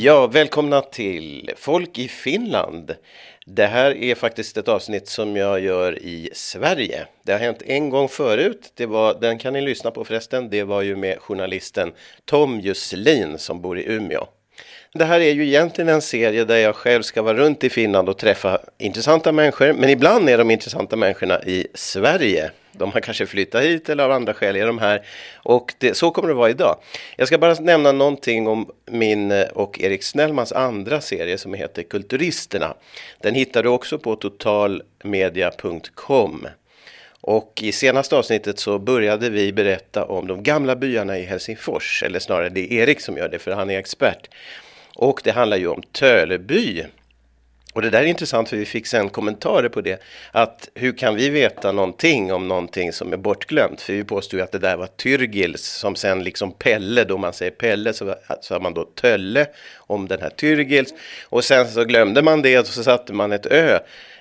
Ja, 0.00 0.26
välkomna 0.26 0.80
till 0.80 1.50
Folk 1.56 1.98
i 1.98 2.08
Finland. 2.08 2.94
Det 3.46 3.66
här 3.66 3.96
är 3.96 4.14
faktiskt 4.14 4.56
ett 4.56 4.68
avsnitt 4.68 5.08
som 5.08 5.36
jag 5.36 5.60
gör 5.60 5.98
i 6.02 6.30
Sverige. 6.32 7.06
Det 7.22 7.32
har 7.32 7.38
hänt 7.38 7.62
en 7.66 7.90
gång 7.90 8.08
förut. 8.08 8.72
Det 8.74 8.86
var, 8.86 9.20
den 9.20 9.38
kan 9.38 9.52
ni 9.52 9.60
lyssna 9.60 9.90
på 9.90 10.04
förresten. 10.04 10.50
Det 10.50 10.62
var 10.62 10.82
ju 10.82 10.96
med 10.96 11.18
journalisten 11.18 11.92
Tom 12.24 12.60
Juslin 12.60 13.38
som 13.38 13.60
bor 13.60 13.78
i 13.78 13.92
Umeå. 13.92 14.26
Det 14.92 15.04
här 15.04 15.20
är 15.20 15.32
ju 15.32 15.46
egentligen 15.46 15.88
en 15.88 16.02
serie 16.02 16.44
där 16.44 16.56
jag 16.56 16.76
själv 16.76 17.02
ska 17.02 17.22
vara 17.22 17.36
runt 17.36 17.64
i 17.64 17.70
Finland 17.70 18.08
och 18.08 18.18
träffa 18.18 18.58
intressanta 18.78 19.32
människor. 19.32 19.72
Men 19.72 19.90
ibland 19.90 20.28
är 20.28 20.38
de 20.38 20.50
intressanta 20.50 20.96
människorna 20.96 21.42
i 21.42 21.66
Sverige. 21.74 22.50
De 22.72 22.92
har 22.92 23.00
kanske 23.00 23.26
flyttat 23.26 23.62
hit 23.62 23.88
eller 23.88 24.04
av 24.04 24.12
andra 24.12 24.34
skäl 24.34 24.56
är 24.56 24.66
de 24.66 24.78
här. 24.78 25.06
Och 25.36 25.74
det, 25.78 25.96
så 25.96 26.10
kommer 26.10 26.28
det 26.28 26.34
vara 26.34 26.50
idag. 26.50 26.76
Jag 27.16 27.28
ska 27.28 27.38
bara 27.38 27.54
nämna 27.54 27.92
någonting 27.92 28.48
om 28.48 28.70
min 28.86 29.30
eh, 29.30 29.48
och 29.48 29.80
Erik 29.80 30.02
Snellmans 30.02 30.52
andra 30.52 31.00
serie 31.00 31.38
som 31.38 31.54
heter 31.54 31.82
Kulturisterna. 31.82 32.74
Den 33.20 33.34
hittar 33.34 33.62
du 33.62 33.68
också 33.68 33.98
på 33.98 34.16
totalmedia.com. 34.16 36.46
Och 37.20 37.60
i 37.62 37.72
senaste 37.72 38.16
avsnittet 38.16 38.58
så 38.58 38.78
började 38.78 39.30
vi 39.30 39.52
berätta 39.52 40.04
om 40.04 40.26
de 40.26 40.42
gamla 40.42 40.76
byarna 40.76 41.18
i 41.18 41.24
Helsingfors, 41.24 42.02
eller 42.02 42.18
snarare 42.18 42.48
det 42.48 42.72
är 42.72 42.82
Erik 42.82 43.00
som 43.00 43.16
gör 43.16 43.28
det 43.28 43.38
för 43.38 43.50
han 43.50 43.70
är 43.70 43.78
expert. 43.78 44.28
Och 44.98 45.20
det 45.24 45.30
handlar 45.30 45.56
ju 45.56 45.68
om 45.68 45.82
Töleby. 45.92 46.84
Och 47.72 47.82
det 47.82 47.90
där 47.90 48.02
är 48.02 48.06
intressant 48.06 48.48
för 48.48 48.56
vi 48.56 48.64
fick 48.64 48.86
sen 48.86 49.08
kommentarer 49.08 49.68
på 49.68 49.80
det. 49.80 50.02
Att 50.32 50.68
hur 50.74 50.92
kan 50.92 51.14
vi 51.14 51.28
veta 51.28 51.72
någonting 51.72 52.32
om 52.32 52.48
någonting 52.48 52.92
som 52.92 53.12
är 53.12 53.16
bortglömt? 53.16 53.80
För 53.80 53.92
vi 53.92 54.04
påstod 54.04 54.40
ju 54.40 54.44
att 54.44 54.52
det 54.52 54.58
där 54.58 54.76
var 54.76 54.86
Tyrgils 54.86 55.62
som 55.62 55.96
sen 55.96 56.24
liksom 56.24 56.52
Pelle, 56.52 57.04
då 57.04 57.18
man 57.18 57.32
säger 57.32 57.50
Pelle 57.50 57.92
så, 57.92 58.14
sa 58.40 58.54
har 58.54 58.60
man 58.60 58.74
då 58.74 58.84
Tölle 58.84 59.46
om 59.76 60.08
den 60.08 60.20
här 60.20 60.30
Tyrgils. 60.30 60.94
Och 61.24 61.44
sen 61.44 61.68
så 61.68 61.84
glömde 61.84 62.22
man 62.22 62.42
det 62.42 62.58
och 62.58 62.66
så 62.66 62.82
satte 62.82 63.12
man 63.12 63.32
ett 63.32 63.46
Ö 63.46 63.78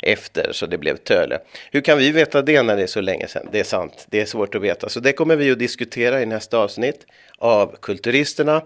efter 0.08 0.52
så 0.52 0.66
det 0.66 0.78
blev 0.78 0.98
Töle. 0.98 1.40
Hur 1.72 1.82
kan 1.82 1.98
vi 1.98 2.12
veta 2.12 2.42
det 2.42 2.64
när 2.64 2.78
det 2.78 2.84
är 2.84 2.88
så 2.88 3.02
länge 3.02 3.28
sedan? 3.28 3.48
Det 3.52 3.60
är 3.60 3.64
sant, 3.64 4.08
det 4.10 4.22
är 4.22 4.26
svårt 4.26 4.56
att 4.56 4.62
veta. 4.62 4.90
Så 4.90 5.00
det 5.00 5.14
kommer 5.14 5.36
vi 5.36 5.52
att 5.52 5.60
diskutera 5.60 6.22
i 6.22 6.26
nästa 6.26 6.58
avsnitt 6.58 7.06
av 7.38 7.76
Kulturisterna. 7.82 8.62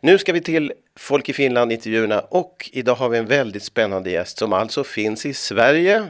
Nu 0.00 0.18
ska 0.18 0.32
vi 0.32 0.40
till 0.40 0.72
Folk 0.98 1.28
i 1.28 1.32
Finland-intervjuerna 1.32 2.20
och 2.20 2.70
idag 2.72 2.94
har 2.94 3.08
vi 3.08 3.18
en 3.18 3.26
väldigt 3.26 3.62
spännande 3.62 4.10
gäst 4.10 4.38
som 4.38 4.52
alltså 4.52 4.84
finns 4.84 5.26
i 5.26 5.34
Sverige. 5.34 6.06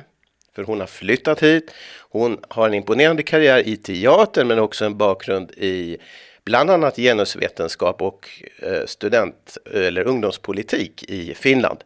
För 0.55 0.63
hon 0.63 0.81
har 0.81 0.87
flyttat 0.87 1.43
hit. 1.43 1.71
Hon 2.11 2.39
har 2.49 2.67
en 2.67 2.75
imponerande 2.75 3.23
karriär 3.23 3.69
i 3.69 3.77
teater 3.77 4.45
men 4.45 4.59
också 4.59 4.85
en 4.85 4.97
bakgrund 4.97 5.51
i 5.51 5.99
bland 6.45 6.71
annat 6.71 6.97
genusvetenskap 6.97 8.03
och 8.03 8.29
eh, 8.59 8.87
student 8.87 9.59
eller 9.75 10.07
ungdomspolitik 10.07 11.03
i 11.11 11.35
Finland. 11.35 11.79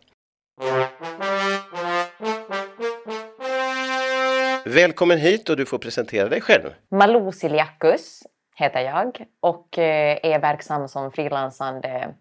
Välkommen 4.74 5.18
hit 5.18 5.48
och 5.48 5.56
du 5.56 5.66
får 5.66 5.78
presentera 5.78 6.28
dig 6.28 6.40
själv. 6.40 6.74
Malou 6.90 7.32
Siliakus 7.32 8.22
heter 8.56 8.80
jag 8.80 9.24
och 9.40 9.78
eh, 9.78 10.18
är 10.22 10.38
verksam 10.38 10.88
som 10.88 11.12
frilansande 11.12 12.14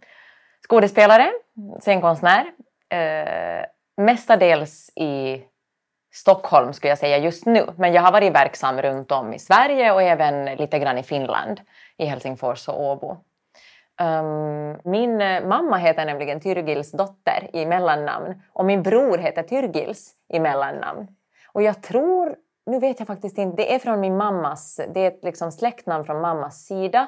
skådespelare, 0.70 1.32
scenkonstnär. 1.80 2.46
Eh, 2.90 3.66
mestadels 3.98 4.92
i 4.96 5.42
Stockholm 6.14 6.74
skulle 6.74 6.92
jag 6.92 6.98
säga 6.98 7.18
just 7.18 7.46
nu, 7.46 7.66
men 7.78 7.94
jag 7.94 8.02
har 8.02 8.12
varit 8.12 8.34
verksam 8.34 8.82
runt 8.82 9.12
om 9.12 9.34
i 9.34 9.40
Sverige 9.40 9.92
och 9.92 10.02
även 10.02 10.56
lite 10.56 10.80
grann 10.80 10.98
i 10.98 11.04
Finland, 11.04 11.62
i 11.98 12.06
Helsingfors 12.06 12.68
och 12.68 12.82
Åbo. 12.82 13.18
Um, 14.02 14.92
min 14.92 15.18
mamma 15.48 15.78
heter 15.78 16.06
nämligen 16.06 16.40
Tyrgils 16.42 16.92
dotter 16.92 17.50
i 17.54 17.66
mellannamn 17.66 18.42
och 18.54 18.66
min 18.66 18.84
bror 18.84 19.18
heter 19.18 19.44
Tyrgils 19.44 20.14
i 20.34 20.40
mellannamn. 20.40 21.08
Och 21.52 21.64
jag 21.64 21.84
tror, 21.84 22.36
nu 22.70 22.80
vet 22.80 23.00
jag 23.00 23.08
faktiskt 23.08 23.38
inte, 23.38 23.58
det 23.58 23.76
är 23.76 23.80
från 23.80 24.00
min 24.00 24.18
mammas, 24.18 24.80
det 24.94 25.00
är 25.00 25.08
ett 25.08 25.24
liksom 25.24 25.52
släktnamn 25.52 26.06
från 26.06 26.22
mammas 26.22 26.66
sida. 26.66 27.08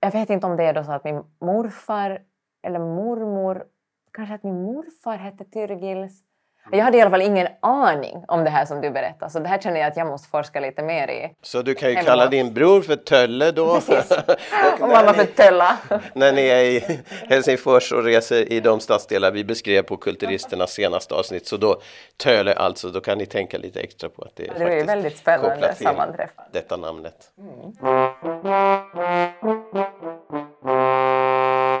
Jag 0.00 0.12
vet 0.12 0.30
inte 0.30 0.46
om 0.46 0.56
det 0.56 0.64
är 0.64 0.74
då 0.74 0.84
så 0.84 0.92
att 0.92 1.04
min 1.04 1.22
morfar 1.40 2.22
eller 2.62 2.78
mormor, 2.78 3.64
kanske 4.12 4.34
att 4.34 4.42
min 4.42 4.62
morfar 4.62 5.16
hette 5.16 5.44
Tyrgils. 5.44 6.25
Jag 6.70 6.84
hade 6.84 6.98
i 6.98 7.00
alla 7.00 7.10
fall 7.10 7.22
ingen 7.22 7.48
aning 7.60 8.24
om 8.28 8.44
det 8.44 8.50
här 8.50 8.64
som 8.64 8.80
du 8.80 8.90
berättar, 8.90 9.28
så 9.28 9.38
det 9.38 9.48
här 9.48 9.58
känner 9.58 9.80
jag 9.80 9.86
att 9.86 9.96
jag 9.96 10.06
måste 10.06 10.28
forska 10.28 10.60
lite 10.60 10.82
mer 10.82 11.08
i. 11.08 11.34
Så 11.42 11.62
du 11.62 11.74
kan 11.74 11.88
ju 11.88 11.94
Hemma. 11.94 12.08
kalla 12.08 12.26
din 12.26 12.54
bror 12.54 12.82
för 12.82 12.96
Tölle 12.96 13.50
då. 13.50 13.74
Precis. 13.74 14.10
och 14.80 14.88
mamma 14.88 15.12
för 15.12 15.24
Tölla. 15.24 15.76
när 16.14 16.32
ni 16.32 16.46
är 16.46 16.64
i 16.64 17.00
Helsingfors 17.28 17.92
och 17.92 18.04
reser 18.04 18.52
i 18.52 18.60
de 18.60 18.80
stadsdelar 18.80 19.30
vi 19.30 19.44
beskrev 19.44 19.82
på 19.82 19.96
Kulturisternas 19.96 20.70
senaste 20.70 21.14
avsnitt. 21.14 21.46
Så 21.46 21.56
då 21.56 21.80
Töle 22.16 22.54
alltså, 22.54 22.88
då 22.88 23.00
kan 23.00 23.18
ni 23.18 23.26
tänka 23.26 23.58
lite 23.58 23.80
extra 23.80 24.08
på 24.08 24.22
att 24.22 24.36
det 24.36 24.48
är 24.48 24.54
Det 24.58 24.80
är 24.80 24.84
väldigt 24.84 25.18
spännande 25.18 25.74
sammanträffande. 25.74 26.50
Detta 26.52 26.76
namnet. 26.76 27.30
Mm. 27.38 27.72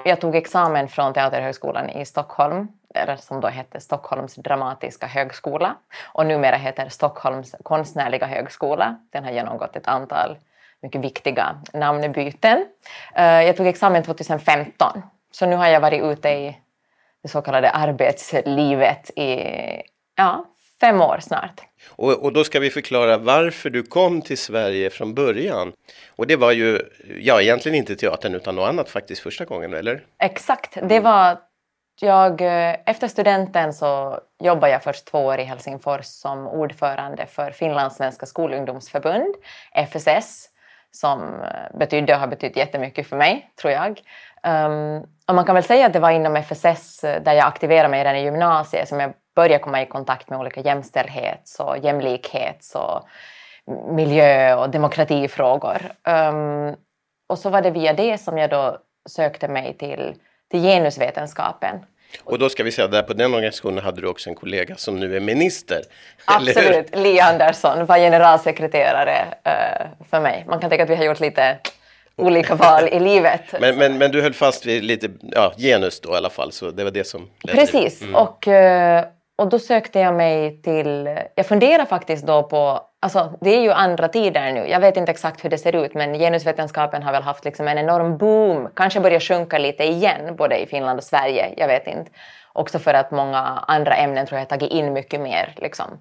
Jag 0.04 0.20
tog 0.20 0.36
examen 0.36 0.88
från 0.88 1.12
Teaterhögskolan 1.12 1.90
i 1.90 2.04
Stockholm, 2.04 2.68
som 3.16 3.40
då 3.40 3.48
hette 3.48 3.80
Stockholms 3.80 4.34
dramatiska 4.34 5.06
högskola 5.06 5.76
och 6.02 6.26
numera 6.26 6.56
heter 6.56 6.88
Stockholms 6.88 7.54
konstnärliga 7.62 8.26
högskola. 8.26 8.96
Den 9.10 9.24
har 9.24 9.30
genomgått 9.30 9.76
ett 9.76 9.86
antal 9.86 10.36
mycket 10.82 11.00
viktiga 11.00 11.62
namnbyten. 11.72 12.66
Eh, 13.14 13.42
jag 13.42 13.56
tog 13.56 13.66
examen 13.66 14.02
2015, 14.02 15.02
så 15.30 15.46
nu 15.46 15.56
har 15.56 15.66
jag 15.66 15.80
varit 15.80 16.02
ute 16.02 16.28
i 16.28 16.56
det 17.22 17.28
så 17.28 17.42
kallade 17.42 17.70
arbetslivet 17.70 19.10
i 19.16 19.40
ja, 20.16 20.44
fem 20.80 21.00
år 21.00 21.18
snart. 21.20 21.60
Och, 21.88 22.12
och, 22.24 22.32
då 22.32 22.44
ska 22.44 22.60
vi 22.60 22.70
förklara 22.70 23.18
varför 23.18 23.70
du 23.70 23.82
kom 23.82 24.22
till 24.22 24.38
Sverige 24.38 24.90
från 24.90 25.14
början. 25.14 25.72
Och 26.16 26.26
det 26.26 26.36
var 26.36 26.52
ju, 26.52 26.80
ja 27.20 27.42
egentligen 27.42 27.78
inte 27.78 27.96
teatern 27.96 28.34
utan 28.34 28.54
något 28.54 28.68
annat 28.68 28.90
faktiskt 28.90 29.22
första 29.22 29.44
gången, 29.44 29.74
eller? 29.74 30.04
Exakt, 30.18 30.78
det 30.82 31.00
var 31.00 31.38
jag, 32.00 32.40
eh, 32.40 32.76
efter 32.86 33.08
studenten 33.08 33.72
så 33.72 34.20
jobbade 34.38 34.72
jag 34.72 34.82
först 34.82 35.06
två 35.06 35.18
år 35.18 35.38
i 35.38 35.44
Helsingfors 35.44 36.04
som 36.04 36.46
ordförande 36.46 37.26
för 37.26 37.50
Finlandssvenska 37.50 38.26
skolungdomsförbund, 38.26 39.34
FSS, 39.72 40.48
som 40.90 41.42
eh, 41.42 41.78
betydde 41.78 42.14
och 42.14 42.20
har 42.20 42.26
betytt 42.26 42.56
jättemycket 42.56 43.06
för 43.06 43.16
mig, 43.16 43.50
tror 43.60 43.72
jag. 43.72 44.00
Um, 44.42 45.06
och 45.26 45.34
man 45.34 45.44
kan 45.44 45.54
väl 45.54 45.64
säga 45.64 45.86
att 45.86 45.92
det 45.92 46.00
var 46.00 46.10
inom 46.10 46.36
FSS 46.36 47.04
eh, 47.04 47.22
där 47.22 47.32
jag 47.32 47.46
aktiverade 47.46 47.88
mig 47.88 48.00
redan 48.00 48.16
i 48.16 48.22
gymnasiet 48.22 48.88
som 48.88 49.00
jag 49.00 49.12
började 49.36 49.64
komma 49.64 49.82
i 49.82 49.86
kontakt 49.86 50.30
med 50.30 50.38
olika 50.38 50.60
jämställdhets 50.60 51.60
och 51.60 51.78
jämlikhets 51.78 52.74
och 52.74 53.08
miljö 53.94 54.54
och 54.54 54.70
demokratifrågor. 54.70 55.92
Um, 56.04 56.76
och 57.28 57.38
så 57.38 57.50
var 57.50 57.62
det 57.62 57.70
via 57.70 57.92
det 57.92 58.18
som 58.18 58.38
jag 58.38 58.50
då 58.50 58.78
sökte 59.08 59.48
mig 59.48 59.76
till, 59.78 60.14
till 60.50 60.62
genusvetenskapen. 60.62 61.76
Och 62.24 62.38
då 62.38 62.48
ska 62.48 62.64
vi 62.64 62.72
säga 62.72 62.84
att 62.84 62.90
där 62.90 63.02
på 63.02 63.12
den 63.12 63.34
organisationen 63.34 63.84
hade 63.84 64.00
du 64.00 64.08
också 64.08 64.30
en 64.30 64.34
kollega 64.34 64.76
som 64.76 65.00
nu 65.00 65.16
är 65.16 65.20
minister. 65.20 65.82
Absolut, 66.24 66.96
Li 66.96 67.20
Andersson 67.20 67.86
var 67.86 67.98
generalsekreterare 67.98 69.26
uh, 69.46 70.06
för 70.10 70.20
mig. 70.20 70.44
Man 70.48 70.60
kan 70.60 70.70
tänka 70.70 70.84
att 70.84 70.90
vi 70.90 70.96
har 70.96 71.04
gjort 71.04 71.20
lite 71.20 71.58
olika 72.16 72.54
val 72.54 72.88
i 72.88 73.00
livet. 73.10 73.40
Men, 73.60 73.78
men, 73.78 73.98
men 73.98 74.10
du 74.10 74.22
höll 74.22 74.32
fast 74.32 74.66
vid 74.66 74.84
lite 74.84 75.08
ja, 75.22 75.52
genus 75.56 76.00
då 76.00 76.14
i 76.14 76.16
alla 76.16 76.30
fall, 76.30 76.52
så 76.52 76.70
det 76.70 76.84
var 76.84 76.90
det 76.90 77.04
som 77.04 77.30
Precis, 77.48 78.02
mm. 78.02 78.14
och, 78.14 78.46
uh, 78.46 79.04
och 79.38 79.48
då 79.48 79.58
sökte 79.58 79.98
jag 79.98 80.14
mig 80.14 80.62
till, 80.62 81.18
jag 81.34 81.46
funderar 81.46 81.84
faktiskt 81.84 82.26
då 82.26 82.42
på, 82.42 82.80
alltså 83.06 83.32
det 83.40 83.50
är 83.50 83.60
ju 83.60 83.72
andra 83.72 84.08
tider 84.08 84.52
nu, 84.52 84.68
jag 84.68 84.80
vet 84.80 84.96
inte 84.96 85.12
exakt 85.12 85.44
hur 85.44 85.50
det 85.50 85.58
ser 85.58 85.84
ut 85.84 85.94
men 85.94 86.18
genusvetenskapen 86.18 87.02
har 87.02 87.12
väl 87.12 87.22
haft 87.22 87.44
liksom 87.44 87.68
en 87.68 87.78
enorm 87.78 88.16
boom, 88.16 88.68
kanske 88.74 89.00
börjar 89.00 89.20
sjunka 89.20 89.58
lite 89.58 89.84
igen 89.84 90.36
både 90.36 90.56
i 90.56 90.66
Finland 90.66 90.98
och 90.98 91.04
Sverige, 91.04 91.54
jag 91.56 91.66
vet 91.66 91.86
inte. 91.86 92.10
Också 92.52 92.78
för 92.78 92.94
att 92.94 93.10
många 93.10 93.38
andra 93.68 93.94
ämnen 93.94 94.26
tror 94.26 94.38
jag 94.38 94.44
har 94.44 94.58
tagit 94.58 94.72
in 94.72 94.92
mycket 94.92 95.20
mer 95.20 95.54
liksom 95.56 95.98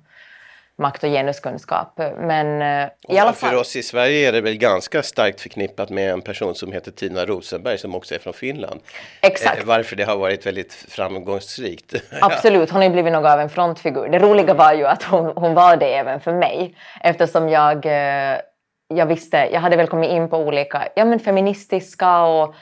makt 0.77 1.04
och 1.04 1.10
genuskunskap. 1.10 2.00
Men 2.18 2.62
eh, 2.62 2.89
i 3.10 3.18
alla 3.18 3.33
fall... 3.33 3.50
För 3.50 3.60
oss 3.60 3.75
i 3.75 3.83
Sverige 3.83 4.27
är 4.27 4.31
det 4.31 4.42
väl 4.42 4.57
ganska 4.57 5.04
starkt 5.04 5.42
förknippat 5.42 5.89
med 5.89 6.12
en 6.12 6.22
person 6.22 6.56
som 6.56 6.72
heter 6.72 6.92
Tina 6.92 7.25
Rosenberg 7.25 7.77
som 7.77 7.95
också 7.95 8.16
är 8.16 8.19
från 8.19 8.33
Finland. 8.33 8.80
Exakt. 9.22 9.60
Eh, 9.60 9.66
varför 9.66 9.95
det 9.95 10.04
har 10.04 10.18
varit 10.18 10.45
väldigt 10.45 10.74
framgångsrikt. 10.74 11.94
Absolut, 12.22 12.69
hon 12.69 12.81
har 12.81 12.88
ju 12.88 12.94
blivit 12.94 13.13
något 13.13 13.31
av 13.31 13.39
en 13.39 13.50
frontfigur. 13.50 14.07
Det 14.07 14.19
roliga 14.19 14.54
var 14.54 14.74
ju 14.74 14.86
att 14.86 15.04
hon, 15.04 15.33
hon 15.36 15.54
var 15.54 15.77
det 15.77 15.95
även 15.95 16.19
för 16.19 16.33
mig 16.33 16.75
eftersom 17.01 17.50
jag 17.50 17.86
eh, 17.86 18.39
jag 18.88 19.06
visste, 19.06 19.38
jag 19.38 19.62
hade 19.62 19.77
väl 19.77 19.88
kommit 19.88 20.10
in 20.10 20.30
på 20.30 20.38
olika 20.38 20.88
ja, 20.95 21.06
men 21.06 21.19
feministiska 21.19 22.22
och 22.22 22.56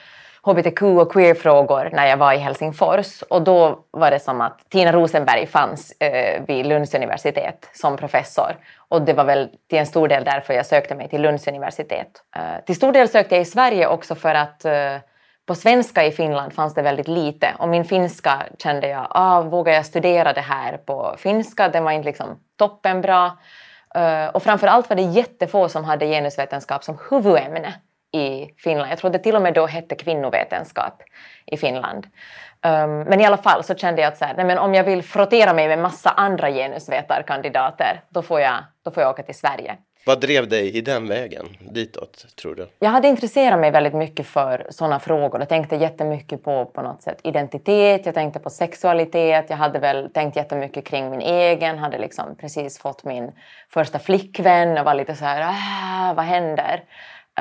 hbtq 0.46 0.82
och 0.82 1.12
queerfrågor 1.12 1.90
när 1.94 2.08
jag 2.08 2.18
var 2.18 2.34
i 2.34 2.38
Helsingfors 2.38 3.22
och 3.22 3.42
då 3.42 3.80
var 3.92 4.12
det 4.12 4.20
som 4.20 4.42
att 4.42 4.70
Tina 4.70 4.92
Rosenberg 4.92 5.48
fanns 5.48 5.92
eh, 6.00 6.42
vid 6.48 6.66
Lunds 6.66 6.94
universitet 6.94 7.70
som 7.74 7.98
professor 7.98 8.56
och 8.78 9.02
det 9.02 9.14
var 9.14 9.24
väl 9.24 9.50
till 9.70 9.80
en 9.80 9.86
stor 9.86 10.08
del 10.08 10.24
därför 10.24 10.54
jag 10.54 10.66
sökte 10.66 10.96
mig 10.96 11.10
till 11.10 11.22
Lunds 11.22 11.48
universitet. 11.48 12.08
Eh, 12.36 12.66
till 12.66 12.76
stor 12.76 12.92
del 12.92 13.10
sökte 13.10 13.36
jag 13.36 13.42
i 13.42 13.46
Sverige 13.46 13.88
också 13.88 14.16
för 14.16 14.36
att 14.36 14.66
eh, 14.66 14.98
på 15.46 15.56
svenska 15.56 16.06
i 16.06 16.12
Finland 16.12 16.54
fanns 16.54 16.74
det 16.74 16.82
väldigt 16.82 17.08
lite 17.08 17.48
och 17.60 17.70
min 17.70 17.86
finska 17.86 18.44
kände 18.58 18.88
jag, 18.88 19.08
ah, 19.10 19.42
vågar 19.42 19.74
jag 19.74 19.86
studera 19.86 20.34
det 20.34 20.42
här 20.42 20.78
på 20.78 21.16
finska? 21.18 21.70
Den 21.70 21.84
var 21.84 21.92
inte 21.92 22.06
liksom 22.06 22.28
toppenbra. 22.58 23.32
Uh, 23.98 24.28
och 24.28 24.44
framförallt 24.44 24.90
var 24.90 24.96
det 24.96 25.02
jättefå 25.02 25.70
som 25.70 25.84
hade 25.84 26.08
genusvetenskap 26.08 26.84
som 26.84 26.98
huvudämne 27.10 27.74
i 28.14 28.54
Finland. 28.58 28.92
Jag 28.92 28.98
tror 28.98 29.12
det 29.12 29.20
till 29.20 29.36
och 29.36 29.42
med 29.42 29.54
då 29.54 29.66
hette 29.66 29.96
kvinnovetenskap 29.96 31.02
i 31.46 31.58
Finland. 31.58 32.08
Um, 32.66 33.00
men 33.00 33.22
i 33.22 33.26
alla 33.26 33.38
fall 33.38 33.64
så 33.64 33.76
kände 33.76 34.02
jag 34.02 34.08
att 34.08 34.18
så 34.18 34.26
här, 34.26 34.34
nej, 34.36 34.46
men 34.46 34.58
om 34.58 34.74
jag 34.74 34.84
vill 34.84 35.04
frottera 35.04 35.54
mig 35.54 35.68
med 35.68 35.80
massa 35.80 36.10
andra 36.10 36.52
genusvetarkandidater 36.52 38.02
då 38.10 38.22
får, 38.22 38.42
jag, 38.42 38.56
då 38.84 38.92
får 38.92 39.04
jag 39.04 39.10
åka 39.10 39.24
till 39.24 39.36
Sverige. 39.36 39.78
Vad 40.06 40.22
drev 40.22 40.50
dig 40.50 40.78
i 40.78 40.82
den 40.82 41.08
vägen 41.08 41.46
ditåt, 41.60 42.36
tror 42.36 42.56
du? 42.56 42.68
Jag 42.80 42.90
hade 42.90 43.08
intresserat 43.08 43.60
mig 43.60 43.72
väldigt 43.72 43.94
mycket 43.94 44.26
för 44.26 44.68
sådana 44.70 45.00
frågor. 45.00 45.40
Jag 45.40 45.50
tänkte 45.50 45.76
jättemycket 45.76 46.44
på 46.44 46.66
på 46.66 46.82
något 46.82 47.02
sätt 47.02 47.20
identitet, 47.24 48.06
jag 48.06 48.16
tänkte 48.16 48.40
på 48.40 48.50
sexualitet, 48.50 49.46
jag 49.50 49.58
hade 49.58 49.80
väl 49.80 50.10
tänkt 50.10 50.36
jättemycket 50.36 50.86
kring 50.86 51.10
min 51.10 51.22
egen, 51.22 51.78
hade 51.78 51.98
liksom 51.98 52.36
precis 52.36 52.80
fått 52.80 53.04
min 53.04 53.32
första 53.70 54.00
flickvän 54.00 54.78
och 54.78 54.86
var 54.86 54.94
lite 54.94 55.16
så 55.16 55.26
här, 55.26 55.42
ah, 55.42 56.14
vad 56.14 56.26
händer? 56.26 56.84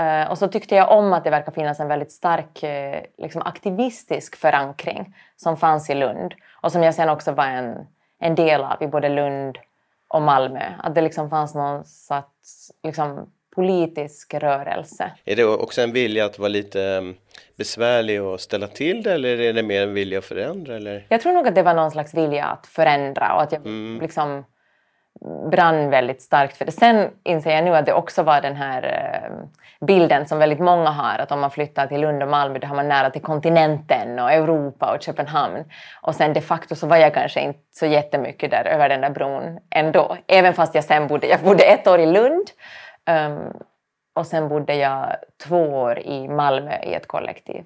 Uh, 0.01 0.31
och 0.31 0.39
så 0.39 0.49
tyckte 0.49 0.75
jag 0.75 0.91
om 0.91 1.13
att 1.13 1.25
det 1.25 1.31
verkar 1.31 1.53
finnas 1.53 1.81
en 1.81 1.89
väldigt 1.89 2.13
stark 2.13 2.65
uh, 2.65 3.01
liksom 3.19 3.43
aktivistisk 3.43 4.37
förankring 4.37 5.15
som 5.37 5.57
fanns 5.57 5.91
i 5.91 5.95
Lund 5.95 6.35
och 6.63 6.73
som 6.73 6.83
jag 6.83 6.95
sen 6.95 7.09
också 7.09 7.33
var 7.33 7.45
en, 7.45 7.87
en 8.19 8.35
del 8.35 8.61
av 8.61 8.83
i 8.83 8.87
både 8.87 9.09
Lund 9.09 9.59
och 10.09 10.23
Malmö. 10.23 10.73
Att 10.79 10.95
det 10.95 11.01
liksom 11.01 11.31
fanns 11.31 11.55
någon 11.55 11.85
sorts 11.85 12.71
liksom, 12.83 13.31
politisk 13.55 14.35
rörelse. 14.35 15.11
Är 15.25 15.37
det 15.37 15.45
också 15.45 15.83
en 15.83 15.93
vilja 15.93 16.25
att 16.25 16.39
vara 16.39 16.49
lite 16.49 16.83
mm, 16.83 17.15
besvärlig 17.57 18.23
och 18.23 18.41
ställa 18.41 18.67
till 18.67 19.03
det 19.03 19.13
eller 19.13 19.41
är 19.41 19.53
det 19.53 19.63
mer 19.63 19.83
en 19.83 19.95
vilja 19.95 20.19
att 20.19 20.25
förändra? 20.25 20.77
Eller? 20.77 21.07
Jag 21.09 21.21
tror 21.21 21.33
nog 21.33 21.49
att 21.49 21.55
det 21.55 21.63
var 21.63 21.75
någon 21.75 21.91
slags 21.91 22.15
vilja 22.15 22.45
att 22.45 22.67
förändra 22.67 23.35
och 23.35 23.43
att 23.43 23.53
jag 23.53 23.67
mm. 23.67 24.01
liksom 24.03 24.45
brann 25.51 25.91
väldigt 25.91 26.23
starkt 26.23 26.57
för 26.57 26.65
det. 26.65 26.73
Sen 26.73 27.11
inser 27.23 27.51
jag 27.51 27.65
nu 27.65 27.77
att 27.77 27.87
det 27.87 27.93
också 27.93 28.23
var 28.23 28.41
den 28.41 28.57
här 28.57 28.83
eh, 28.83 29.49
bilden 29.87 30.27
som 30.27 30.39
väldigt 30.39 30.61
många 30.61 30.91
har 30.91 31.19
att 31.19 31.33
om 31.33 31.41
man 31.41 31.51
flyttar 31.51 31.87
till 31.87 32.01
Lund 32.01 32.23
och 32.23 32.29
Malmö 32.29 32.59
då 32.59 32.67
har 32.67 32.77
man 32.77 32.89
nära 32.89 33.11
till 33.11 33.23
kontinenten 33.23 34.19
och 34.19 34.33
Europa 34.33 34.95
och 34.95 35.03
Köpenhamn. 35.03 35.65
Och 36.03 36.15
sen 36.15 36.33
de 36.33 36.41
facto 36.41 36.75
så 36.75 36.87
var 36.87 36.97
jag 36.97 37.15
kanske 37.15 37.41
inte 37.41 37.61
så 37.71 37.87
jättemycket 37.87 38.51
där 38.51 38.65
över 38.65 38.89
den 38.89 39.01
där 39.01 39.11
bron 39.11 39.59
ändå. 39.71 40.17
Även 40.27 40.55
fast 40.55 40.75
jag 40.75 40.85
sen 40.85 41.07
bodde, 41.07 41.27
jag 41.27 41.41
bodde 41.41 41.65
ett 41.65 41.87
år 41.87 42.01
i 42.01 42.07
Lund 42.07 42.51
um, 43.11 43.53
och 44.15 44.27
sen 44.27 44.49
bodde 44.49 44.75
jag 44.75 45.17
två 45.45 45.57
år 45.57 45.99
i 45.99 46.29
Malmö 46.29 46.79
i 46.83 46.95
ett 46.95 47.09
kollektiv. 47.09 47.65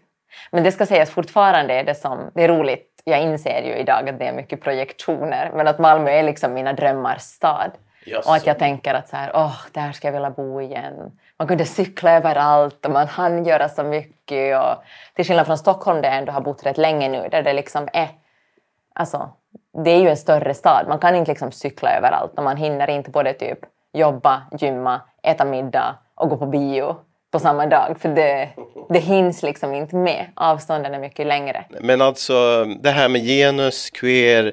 Men 0.51 0.65
det 0.65 0.73
ska 0.73 0.87
sägas 0.87 1.11
fortfarande 1.11 1.75
är 1.75 1.85
det 1.85 1.95
som, 1.95 2.31
det 2.35 2.45
är 2.45 2.49
roligt 2.49 2.96
jag 3.11 3.23
inser 3.23 3.63
ju 3.63 3.77
idag 3.77 4.09
att 4.09 4.19
det 4.19 4.27
är 4.27 4.33
mycket 4.33 4.61
projektioner, 4.61 5.51
men 5.55 5.69
att 5.69 5.79
Malmö 5.79 6.11
är 6.11 6.23
liksom 6.23 6.55
mina 6.55 6.73
drömmars 6.73 7.21
stad. 7.21 7.71
Yes. 8.07 8.27
Och 8.27 8.35
att 8.35 8.47
jag 8.47 8.59
tänker 8.59 8.95
att 8.95 9.09
så 9.09 9.17
här, 9.17 9.31
åh, 9.35 9.57
där 9.73 9.93
ska 9.93 10.09
jag 10.09 10.13
vilja 10.13 10.31
bo 10.31 10.61
igen. 10.61 11.19
Man 11.37 11.49
kunde 11.49 11.65
cykla 11.65 12.13
överallt 12.13 12.87
och 12.87 12.93
man 12.93 13.07
hann 13.09 13.45
göra 13.45 13.69
så 13.69 13.83
mycket. 13.83 14.59
Och, 14.59 14.83
till 15.15 15.25
skillnad 15.25 15.47
från 15.47 15.59
Stockholm 15.59 16.03
där 16.03 16.09
jag 16.09 16.19
ändå 16.19 16.33
har 16.33 16.41
bott 16.41 16.67
rätt 16.67 16.79
länge 16.79 17.09
nu, 17.09 17.29
där 17.31 17.43
det 17.43 17.53
liksom 17.53 17.89
är... 17.93 18.09
Alltså, 18.95 19.31
det 19.85 19.91
är 19.91 20.01
ju 20.01 20.09
en 20.09 20.17
större 20.17 20.55
stad. 20.55 20.87
Man 20.89 20.99
kan 20.99 21.15
inte 21.15 21.31
liksom 21.31 21.53
cykla 21.53 21.97
överallt 21.97 22.33
och 22.37 22.45
man 22.45 22.57
hinner 22.57 22.91
inte 22.91 23.11
både 23.11 23.33
typ 23.33 23.59
jobba, 23.93 24.43
gymma, 24.59 25.01
äta 25.23 25.45
middag 25.45 25.97
och 26.15 26.29
gå 26.29 26.37
på 26.37 26.47
bio 26.47 26.97
på 27.37 27.41
samma 27.41 27.67
dag. 27.67 27.97
För 28.01 28.09
det, 28.09 28.49
det 28.89 28.99
hinns 28.99 29.43
liksom 29.43 29.75
inte 29.75 29.97
med. 29.97 30.27
Avstånden 30.35 30.95
är 30.95 30.99
mycket 30.99 31.27
längre. 31.27 31.65
Men 31.81 32.01
alltså 32.01 32.65
det 32.65 32.91
här 32.91 33.09
med 33.09 33.21
genus, 33.21 33.91
queer. 33.91 34.53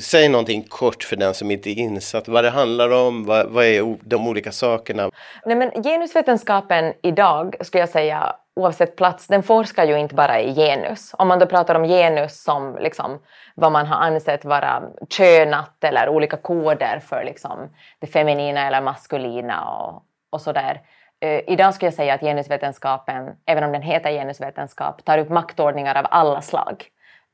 Säg 0.00 0.28
någonting 0.28 0.62
kort 0.62 1.02
för 1.02 1.16
den 1.16 1.34
som 1.34 1.50
inte 1.50 1.70
är 1.70 1.78
insatt 1.78 2.28
vad 2.28 2.44
det 2.44 2.50
handlar 2.50 2.90
om, 2.90 3.24
vad, 3.24 3.46
vad 3.46 3.64
är 3.64 3.96
de 4.00 4.28
olika 4.28 4.52
sakerna? 4.52 5.10
Nej, 5.44 5.56
men 5.56 5.82
genusvetenskapen 5.82 6.92
idag, 7.02 7.54
skulle 7.60 7.82
jag 7.82 7.88
säga, 7.88 8.36
oavsett 8.56 8.96
plats, 8.96 9.26
den 9.26 9.42
forskar 9.42 9.84
ju 9.84 9.98
inte 9.98 10.14
bara 10.14 10.40
i 10.40 10.54
genus. 10.54 11.14
Om 11.18 11.28
man 11.28 11.38
då 11.38 11.46
pratar 11.46 11.74
om 11.74 11.84
genus 11.84 12.42
som 12.42 12.76
liksom, 12.80 13.18
vad 13.54 13.72
man 13.72 13.86
har 13.86 13.96
ansett 13.96 14.44
vara 14.44 14.82
könat 15.10 15.84
eller 15.84 16.08
olika 16.08 16.36
koder 16.36 17.00
för 17.08 17.24
liksom, 17.24 17.70
det 18.00 18.06
feminina 18.06 18.66
eller 18.66 18.80
maskulina 18.80 19.64
och, 19.64 20.02
och 20.30 20.40
sådär 20.40 20.80
Uh, 21.24 21.40
idag 21.46 21.74
skulle 21.74 21.86
jag 21.86 21.94
säga 21.94 22.14
att 22.14 22.20
genusvetenskapen, 22.20 23.36
även 23.46 23.64
om 23.64 23.72
den 23.72 23.82
heter 23.82 24.10
genusvetenskap, 24.10 25.04
tar 25.04 25.18
upp 25.18 25.28
maktordningar 25.28 25.94
av 25.94 26.06
alla 26.10 26.40
slag. 26.42 26.84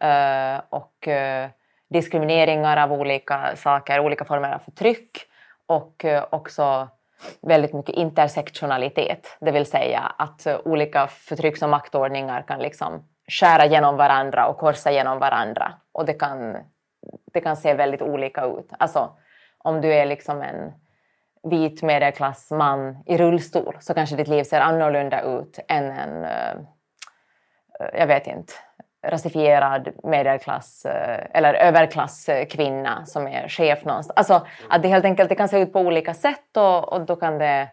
Uh, 0.05 0.61
och 0.69 1.09
uh, 1.09 1.51
diskrimineringar 1.91 2.77
av 2.77 2.93
olika 2.93 3.57
saker, 3.57 4.01
olika 4.01 4.25
former 4.25 4.53
av 4.53 4.59
förtryck 4.59 5.19
och 5.67 6.05
också 6.31 6.89
väldigt 7.43 7.73
mycket 7.73 7.95
intersektionalitet, 7.95 9.37
det 9.41 9.51
vill 9.51 9.67
säga 9.67 10.01
att 10.19 10.47
olika 10.65 11.07
förtrycks 11.07 11.63
och 11.63 11.69
maktordningar 11.69 12.43
kan 12.43 12.59
liksom 12.61 13.09
skära 13.29 13.67
genom 13.67 13.97
varandra 13.97 14.47
och 14.47 14.59
korsa 14.59 14.91
genom 14.91 15.19
varandra. 15.19 15.73
Och 15.93 16.07
det 16.07 16.15
kan, 16.15 16.57
det 17.33 17.41
kan 17.41 17.57
se 17.57 17.75
väldigt 17.75 18.03
olika 18.03 18.45
ut. 18.45 18.71
Alltså 18.79 19.17
om 19.59 19.81
du 19.81 19.95
är 19.95 20.07
liksom 20.07 20.43
en 20.43 20.73
vit 21.45 21.83
medelklassman 21.83 23.03
i 23.07 23.17
rullstol 23.17 23.77
så 23.81 23.95
kanske 23.95 24.17
ditt 24.17 24.29
liv 24.29 24.45
ser 24.45 24.61
annorlunda 24.61 25.23
ut 25.23 25.59
än 25.69 25.91
en, 25.91 26.25
uh, 26.25 26.67
jag 27.93 28.07
vet 28.07 28.27
inte, 28.27 28.53
rasifierad 29.07 29.89
medelklass 30.03 30.87
uh, 30.87 31.37
eller 31.39 31.55
överklasskvinna 31.55 33.07
som 33.07 33.27
är 33.27 33.49
chef 33.49 33.85
någonstans. 33.85 34.17
Alltså 34.17 34.47
att 34.69 34.83
det 34.83 34.89
helt 34.89 35.05
enkelt 35.05 35.29
det 35.29 35.35
kan 35.35 35.49
se 35.49 35.59
ut 35.59 35.73
på 35.73 35.81
olika 35.81 36.15
sätt 36.15 36.57
och, 36.57 36.93
och 36.93 37.01
då 37.01 37.17
kan 37.17 37.39
det 37.39 37.69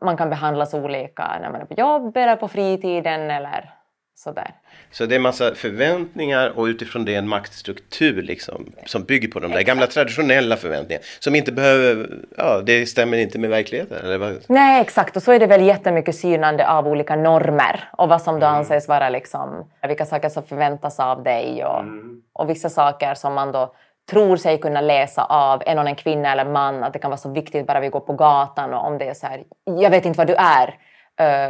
man 0.00 0.16
kan 0.16 0.30
behandlas 0.30 0.74
olika 0.74 1.38
när 1.40 1.50
man 1.50 1.60
är 1.60 1.64
på 1.64 1.74
jobb 1.74 2.16
eller 2.16 2.36
på 2.36 2.48
fritiden 2.48 3.30
eller 3.30 3.74
sådär. 4.14 4.50
Så 4.90 5.06
det 5.06 5.14
är 5.14 5.18
massa 5.18 5.54
förväntningar 5.54 6.58
och 6.58 6.64
utifrån 6.64 7.04
det 7.04 7.14
en 7.14 7.28
maktstruktur 7.28 8.22
liksom, 8.22 8.72
som 8.86 9.04
bygger 9.04 9.28
på 9.28 9.40
de 9.40 9.50
där 9.50 9.62
gamla 9.62 9.86
traditionella 9.86 10.56
förväntningarna 10.56 11.04
som 11.18 11.34
inte 11.34 11.52
behöver, 11.52 12.08
ja 12.36 12.62
det 12.66 12.86
stämmer 12.86 13.18
inte 13.18 13.38
med 13.38 13.50
verkligheten 13.50 14.04
eller 14.04 14.18
vad? 14.18 14.44
Nej 14.48 14.80
exakt 14.80 15.16
och 15.16 15.22
så 15.22 15.32
är 15.32 15.38
det 15.38 15.46
väl 15.46 15.62
jättemycket 15.62 16.16
synande 16.16 16.68
av 16.68 16.88
olika 16.88 17.16
normer 17.16 17.88
och 17.92 18.08
vad 18.08 18.22
som 18.22 18.40
då 18.40 18.46
mm. 18.46 18.58
anses 18.58 18.88
vara 18.88 19.08
liksom, 19.08 19.70
vilka 19.88 20.06
saker 20.06 20.28
som 20.28 20.42
förväntas 20.42 21.00
av 21.00 21.22
dig 21.22 21.64
och, 21.64 21.80
mm. 21.80 22.22
och 22.32 22.50
vissa 22.50 22.70
saker 22.70 23.14
som 23.14 23.34
man 23.34 23.52
då 23.52 23.74
tror 24.10 24.36
sig 24.36 24.58
kunna 24.58 24.80
läsa 24.80 25.24
av 25.24 25.62
en 25.66 25.78
och 25.78 25.88
en 25.88 25.94
kvinna 25.94 26.32
eller 26.32 26.44
man 26.44 26.84
att 26.84 26.92
det 26.92 26.98
kan 26.98 27.10
vara 27.10 27.18
så 27.18 27.32
viktigt 27.32 27.66
bara 27.66 27.80
vi 27.80 27.88
går 27.88 28.00
på 28.00 28.12
gatan 28.12 28.74
och 28.74 28.86
om 28.86 28.98
det 28.98 29.08
är 29.08 29.14
så 29.14 29.26
här, 29.26 29.42
jag 29.64 29.90
vet 29.90 30.04
inte 30.04 30.18
vad 30.18 30.26
du 30.26 30.34
är 30.34 30.74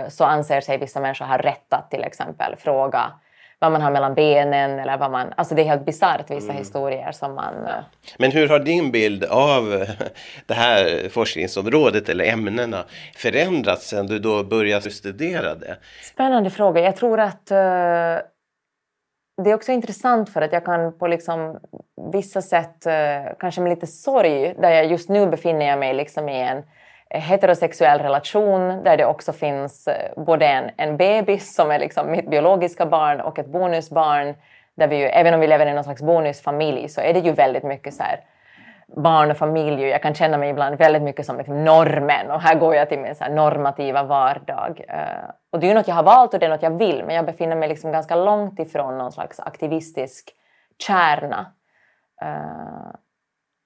så 0.09 0.25
anser 0.25 0.61
sig 0.61 0.79
vissa 0.79 1.01
människor 1.01 1.25
ha 1.25 1.39
rätt 1.39 1.73
att 1.73 1.91
till 1.91 2.05
exempel 2.05 2.57
fråga 2.57 3.13
vad 3.65 3.73
man 3.73 3.83
har 3.83 3.91
mellan 3.91 4.15
benen 4.15 4.79
eller 4.79 4.99
vad 4.99 5.11
man... 5.11 5.33
Alltså 5.37 5.55
det 5.55 5.63
är 5.63 5.67
helt 5.67 5.85
bisarrt 5.85 6.31
vissa 6.31 6.45
mm. 6.45 6.57
historier 6.57 7.13
som 7.13 7.35
man... 7.35 7.55
Eh, 7.67 7.85
Men 8.19 8.31
hur 8.31 8.49
har 8.49 8.59
din 8.59 8.91
bild 8.91 9.25
av 9.25 9.65
det 10.47 10.55
här 10.55 11.09
forskningsområdet 11.09 12.09
eller 12.09 12.25
ämnena 12.25 12.85
förändrats 13.17 13.89
sen 13.89 14.07
du 14.07 14.19
då 14.19 14.45
började 14.45 14.91
studera 14.91 15.55
det? 15.55 15.77
Spännande 16.03 16.51
fråga. 16.51 16.81
Jag 16.81 16.97
tror 16.97 17.21
att 17.21 17.51
uh, 17.51 17.57
det 19.45 19.51
är 19.51 19.55
också 19.55 19.73
intressant 19.73 20.31
för 20.31 20.43
att 20.43 20.53
jag 20.53 20.65
kan 20.65 20.99
på 20.99 21.07
liksom 21.07 21.61
vissa 22.13 22.43
sätt, 22.43 22.87
uh, 22.87 23.35
kanske 23.39 23.61
med 23.61 23.71
lite 23.71 23.87
sorg, 23.87 24.55
där 24.61 24.71
jag 24.71 24.87
just 24.87 25.09
nu 25.09 25.27
befinner 25.27 25.67
jag 25.67 25.79
mig 25.79 25.95
liksom 25.95 26.29
i 26.29 26.41
en 26.41 26.63
heterosexuell 27.19 27.99
relation 27.99 28.85
där 28.85 28.97
det 28.97 29.05
också 29.05 29.33
finns 29.33 29.89
eh, 29.89 30.25
både 30.25 30.47
en, 30.47 30.71
en 30.77 30.97
bebis 30.97 31.55
som 31.55 31.71
är 31.71 31.79
liksom 31.79 32.11
mitt 32.11 32.31
biologiska 32.31 32.87
barn 32.87 33.21
och 33.21 33.39
ett 33.39 33.47
bonusbarn. 33.47 34.35
Där 34.75 34.89
vi 34.89 34.97
ju, 34.97 35.05
även 35.05 35.35
om 35.35 35.41
vi 35.41 35.47
lever 35.47 35.67
i 35.67 35.73
någon 35.73 35.85
slags 35.85 36.03
bonusfamilj 36.03 36.89
så 36.89 37.01
är 37.01 37.15
det 37.15 37.21
ju 37.21 37.33
väldigt 37.33 37.63
mycket 37.63 37.95
så 37.95 38.03
här 38.03 38.21
barn 38.97 39.31
och 39.31 39.37
familj. 39.37 39.83
Jag 39.83 40.03
kan 40.03 40.15
känna 40.15 40.39
mig 40.39 40.51
ibland 40.51 40.79
väldigt 40.79 41.03
mycket 41.03 41.27
som 41.27 41.37
liksom 41.39 41.65
normen 41.65 42.31
och 42.31 42.41
här 42.41 42.55
går 42.55 42.75
jag 42.75 42.89
till 42.89 42.99
min 42.99 43.15
så 43.15 43.29
normativa 43.29 44.03
vardag. 44.03 44.85
Eh, 44.89 45.31
och 45.51 45.61
det 45.61 45.67
är 45.67 45.69
ju 45.69 45.75
något 45.75 45.89
jag 45.89 45.95
har 45.95 46.03
valt 46.03 46.35
och 46.35 46.41
det 46.41 46.47
är 46.47 46.51
något 46.51 46.63
jag 46.63 46.79
vill 46.79 47.05
men 47.05 47.17
jag 47.17 47.27
befinner 47.27 47.57
mig 47.57 47.69
liksom 47.69 47.93
ganska 47.93 48.17
långt 48.17 48.59
ifrån 48.59 48.99
någon 48.99 49.13
slags 49.13 49.41
aktivistisk 49.41 50.31
kärna. 50.79 51.47
Eh, 52.23 52.95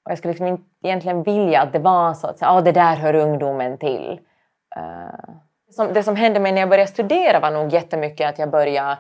och 0.09 0.13
jag 0.13 0.19
skulle 0.19 0.33
liksom 0.33 0.47
inte 0.47 0.65
egentligen 0.83 1.23
vilja 1.23 1.61
att 1.61 1.73
det 1.73 1.79
var 1.79 2.15
så 2.15 2.27
att 2.27 2.39
ah, 2.41 2.61
det 2.61 2.73
där 2.73 2.97
hör 2.97 3.15
ungdomen 3.15 3.79
till. 3.79 4.21
Uh, 4.77 5.93
det 5.93 6.03
som 6.03 6.17
hände 6.17 6.41
mig 6.41 6.53
när 6.53 6.61
jag 6.61 6.69
började 6.69 6.91
studera 6.91 7.41
var 7.41 7.51
nog 7.51 7.73
jättemycket 7.73 8.29
att 8.29 8.39
jag 8.39 8.51
började 8.51 8.99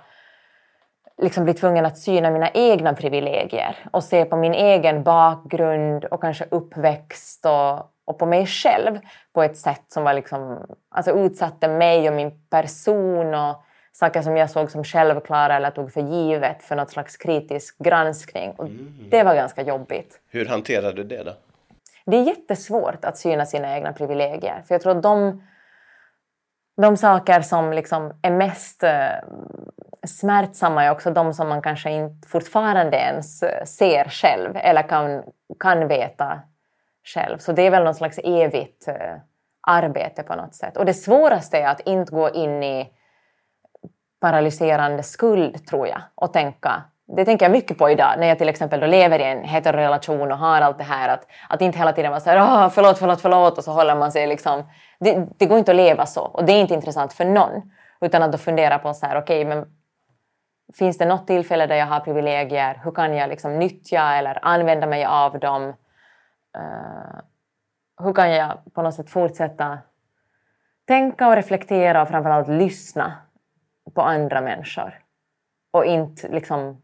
liksom 1.22 1.44
bli 1.44 1.54
tvungen 1.54 1.86
att 1.86 1.98
syna 1.98 2.30
mina 2.30 2.50
egna 2.50 2.94
privilegier 2.94 3.76
och 3.90 4.04
se 4.04 4.24
på 4.24 4.36
min 4.36 4.54
egen 4.54 5.02
bakgrund 5.02 6.04
och 6.04 6.20
kanske 6.20 6.44
uppväxt 6.50 7.46
och, 7.46 7.90
och 8.04 8.18
på 8.18 8.26
mig 8.26 8.46
själv 8.46 8.98
på 9.32 9.42
ett 9.42 9.56
sätt 9.56 9.84
som 9.88 10.04
var 10.04 10.14
liksom, 10.14 10.66
alltså 10.90 11.10
utsatte 11.10 11.68
mig 11.68 12.08
och 12.08 12.14
min 12.14 12.48
person 12.50 13.34
och 13.34 13.62
saker 13.98 14.22
som 14.22 14.36
jag 14.36 14.50
såg 14.50 14.70
som 14.70 14.84
självklara 14.84 15.56
eller 15.56 15.70
tog 15.70 15.92
för 15.92 16.00
givet 16.00 16.62
för 16.62 16.76
något 16.76 16.90
slags 16.90 17.16
kritisk 17.16 17.78
granskning. 17.78 18.52
Och 18.52 18.66
Mm. 18.66 19.10
Det 19.10 19.22
var 19.22 19.34
ganska 19.34 19.62
jobbigt. 19.62 20.20
Hur 20.30 20.46
hanterade 20.46 20.92
du 20.92 21.04
det 21.04 21.22
då? 21.22 21.32
Det 22.06 22.16
är 22.16 22.22
jättesvårt 22.22 23.04
att 23.04 23.18
syna 23.18 23.46
sina 23.46 23.74
egna 23.74 23.92
privilegier. 23.92 24.62
För 24.66 24.74
jag 24.74 24.82
tror 24.82 24.96
att 24.96 25.02
de, 25.02 25.42
de 26.76 26.96
saker 26.96 27.40
som 27.40 27.72
liksom 27.72 28.12
är 28.22 28.30
mest 28.30 28.82
eh, 28.82 28.90
smärtsamma 30.06 30.84
är 30.84 30.90
också 30.90 31.10
de 31.10 31.34
som 31.34 31.48
man 31.48 31.62
kanske 31.62 31.90
inte 31.90 32.28
fortfarande 32.28 32.96
ens 32.96 33.42
eh, 33.42 33.64
ser 33.64 34.04
själv 34.04 34.56
eller 34.56 34.82
kan, 34.82 35.22
kan 35.60 35.88
veta 35.88 36.40
själv. 37.14 37.38
Så 37.38 37.52
det 37.52 37.62
är 37.62 37.70
väl 37.70 37.84
något 37.84 37.96
slags 37.96 38.18
evigt 38.24 38.88
eh, 38.88 39.16
arbete 39.66 40.22
på 40.22 40.34
något 40.34 40.54
sätt. 40.54 40.76
Och 40.76 40.84
det 40.84 40.94
svåraste 40.94 41.58
är 41.58 41.68
att 41.68 41.80
inte 41.80 42.12
gå 42.12 42.30
in 42.30 42.62
i 42.62 42.92
paralyserande 44.20 45.02
skuld, 45.02 45.66
tror 45.66 45.88
jag, 45.88 46.00
och 46.14 46.32
tänka 46.32 46.82
det 47.16 47.24
tänker 47.24 47.44
jag 47.44 47.52
mycket 47.52 47.78
på 47.78 47.90
idag 47.90 48.14
när 48.18 48.26
jag 48.26 48.38
till 48.38 48.48
exempel 48.48 48.80
då 48.80 48.86
lever 48.86 49.18
i 49.18 49.22
en 49.22 49.44
heterorelation 49.44 50.32
och 50.32 50.38
har 50.38 50.60
allt 50.60 50.78
det 50.78 50.84
här 50.84 51.08
att, 51.08 51.26
att 51.48 51.60
inte 51.60 51.78
hela 51.78 51.92
tiden 51.92 52.10
vara 52.10 52.20
såhär, 52.20 52.40
Åh, 52.40 52.68
förlåt, 52.68 52.98
förlåt, 52.98 53.20
förlåt 53.20 53.58
och 53.58 53.64
så 53.64 53.72
håller 53.72 53.96
man 53.96 54.12
sig 54.12 54.26
liksom 54.26 54.64
det, 55.00 55.28
det 55.38 55.46
går 55.46 55.58
inte 55.58 55.70
att 55.70 55.76
leva 55.76 56.06
så 56.06 56.20
och 56.20 56.44
det 56.44 56.52
är 56.52 56.60
inte 56.60 56.74
intressant 56.74 57.12
för 57.12 57.24
någon 57.24 57.72
utan 58.00 58.22
att 58.22 58.32
då 58.32 58.38
fundera 58.38 58.78
på 58.78 58.94
så 58.94 59.06
här 59.06 59.18
okej 59.18 59.46
okay, 59.46 59.56
men 59.56 59.66
finns 60.74 60.98
det 60.98 61.06
något 61.06 61.26
tillfälle 61.26 61.66
där 61.66 61.76
jag 61.76 61.86
har 61.86 62.00
privilegier? 62.00 62.80
Hur 62.84 62.90
kan 62.90 63.14
jag 63.14 63.28
liksom 63.28 63.58
nyttja 63.58 64.16
eller 64.16 64.38
använda 64.42 64.86
mig 64.86 65.04
av 65.04 65.38
dem? 65.38 65.62
Uh, 66.58 67.20
hur 68.02 68.12
kan 68.12 68.30
jag 68.30 68.58
på 68.74 68.82
något 68.82 68.94
sätt 68.94 69.10
fortsätta 69.10 69.78
tänka 70.86 71.28
och 71.28 71.36
reflektera 71.36 72.02
och 72.02 72.08
framförallt 72.08 72.48
lyssna? 72.48 73.12
På 73.98 74.02
andra 74.02 74.40
människor 74.40 74.98
och 75.70 75.84
inte 75.84 76.28
liksom 76.28 76.82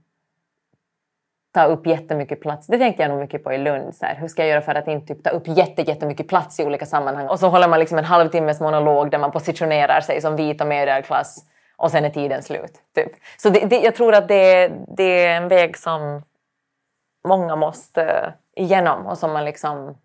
ta 1.52 1.64
upp 1.64 1.86
jättemycket 1.86 2.40
plats. 2.40 2.66
Det 2.66 2.78
tänkte 2.78 3.02
jag 3.02 3.10
nog 3.10 3.18
mycket 3.18 3.44
på 3.44 3.52
i 3.52 3.58
Lund. 3.58 3.94
Så 3.94 4.06
här, 4.06 4.14
hur 4.14 4.28
ska 4.28 4.42
jag 4.42 4.48
göra 4.48 4.60
för 4.60 4.74
att 4.74 4.88
inte 4.88 5.14
typ, 5.14 5.24
ta 5.24 5.30
upp 5.30 5.42
jätte, 5.46 5.82
jättemycket 5.82 6.28
plats 6.28 6.60
i 6.60 6.64
olika 6.64 6.86
sammanhang? 6.86 7.28
Och 7.28 7.40
så 7.40 7.48
håller 7.48 7.68
man 7.68 7.80
liksom 7.80 7.98
en 7.98 8.04
halvtimmes 8.04 8.60
monolog 8.60 9.10
där 9.10 9.18
man 9.18 9.32
positionerar 9.32 10.00
sig 10.00 10.20
som 10.20 10.36
vit 10.36 10.60
och 10.60 10.66
medelklass 10.66 11.44
och 11.76 11.90
sen 11.90 12.04
är 12.04 12.10
tiden 12.10 12.42
slut. 12.42 12.80
Typ. 12.94 13.12
Så 13.36 13.50
det, 13.50 13.60
det, 13.66 13.80
jag 13.80 13.94
tror 13.94 14.14
att 14.14 14.28
det, 14.28 14.72
det 14.96 15.26
är 15.26 15.36
en 15.36 15.48
väg 15.48 15.76
som 15.76 16.22
många 17.28 17.56
måste 17.56 18.02
eh, 18.02 18.64
igenom 18.64 19.06
och 19.06 19.18
som 19.18 19.32
man 19.32 19.44
liksom... 19.44 19.98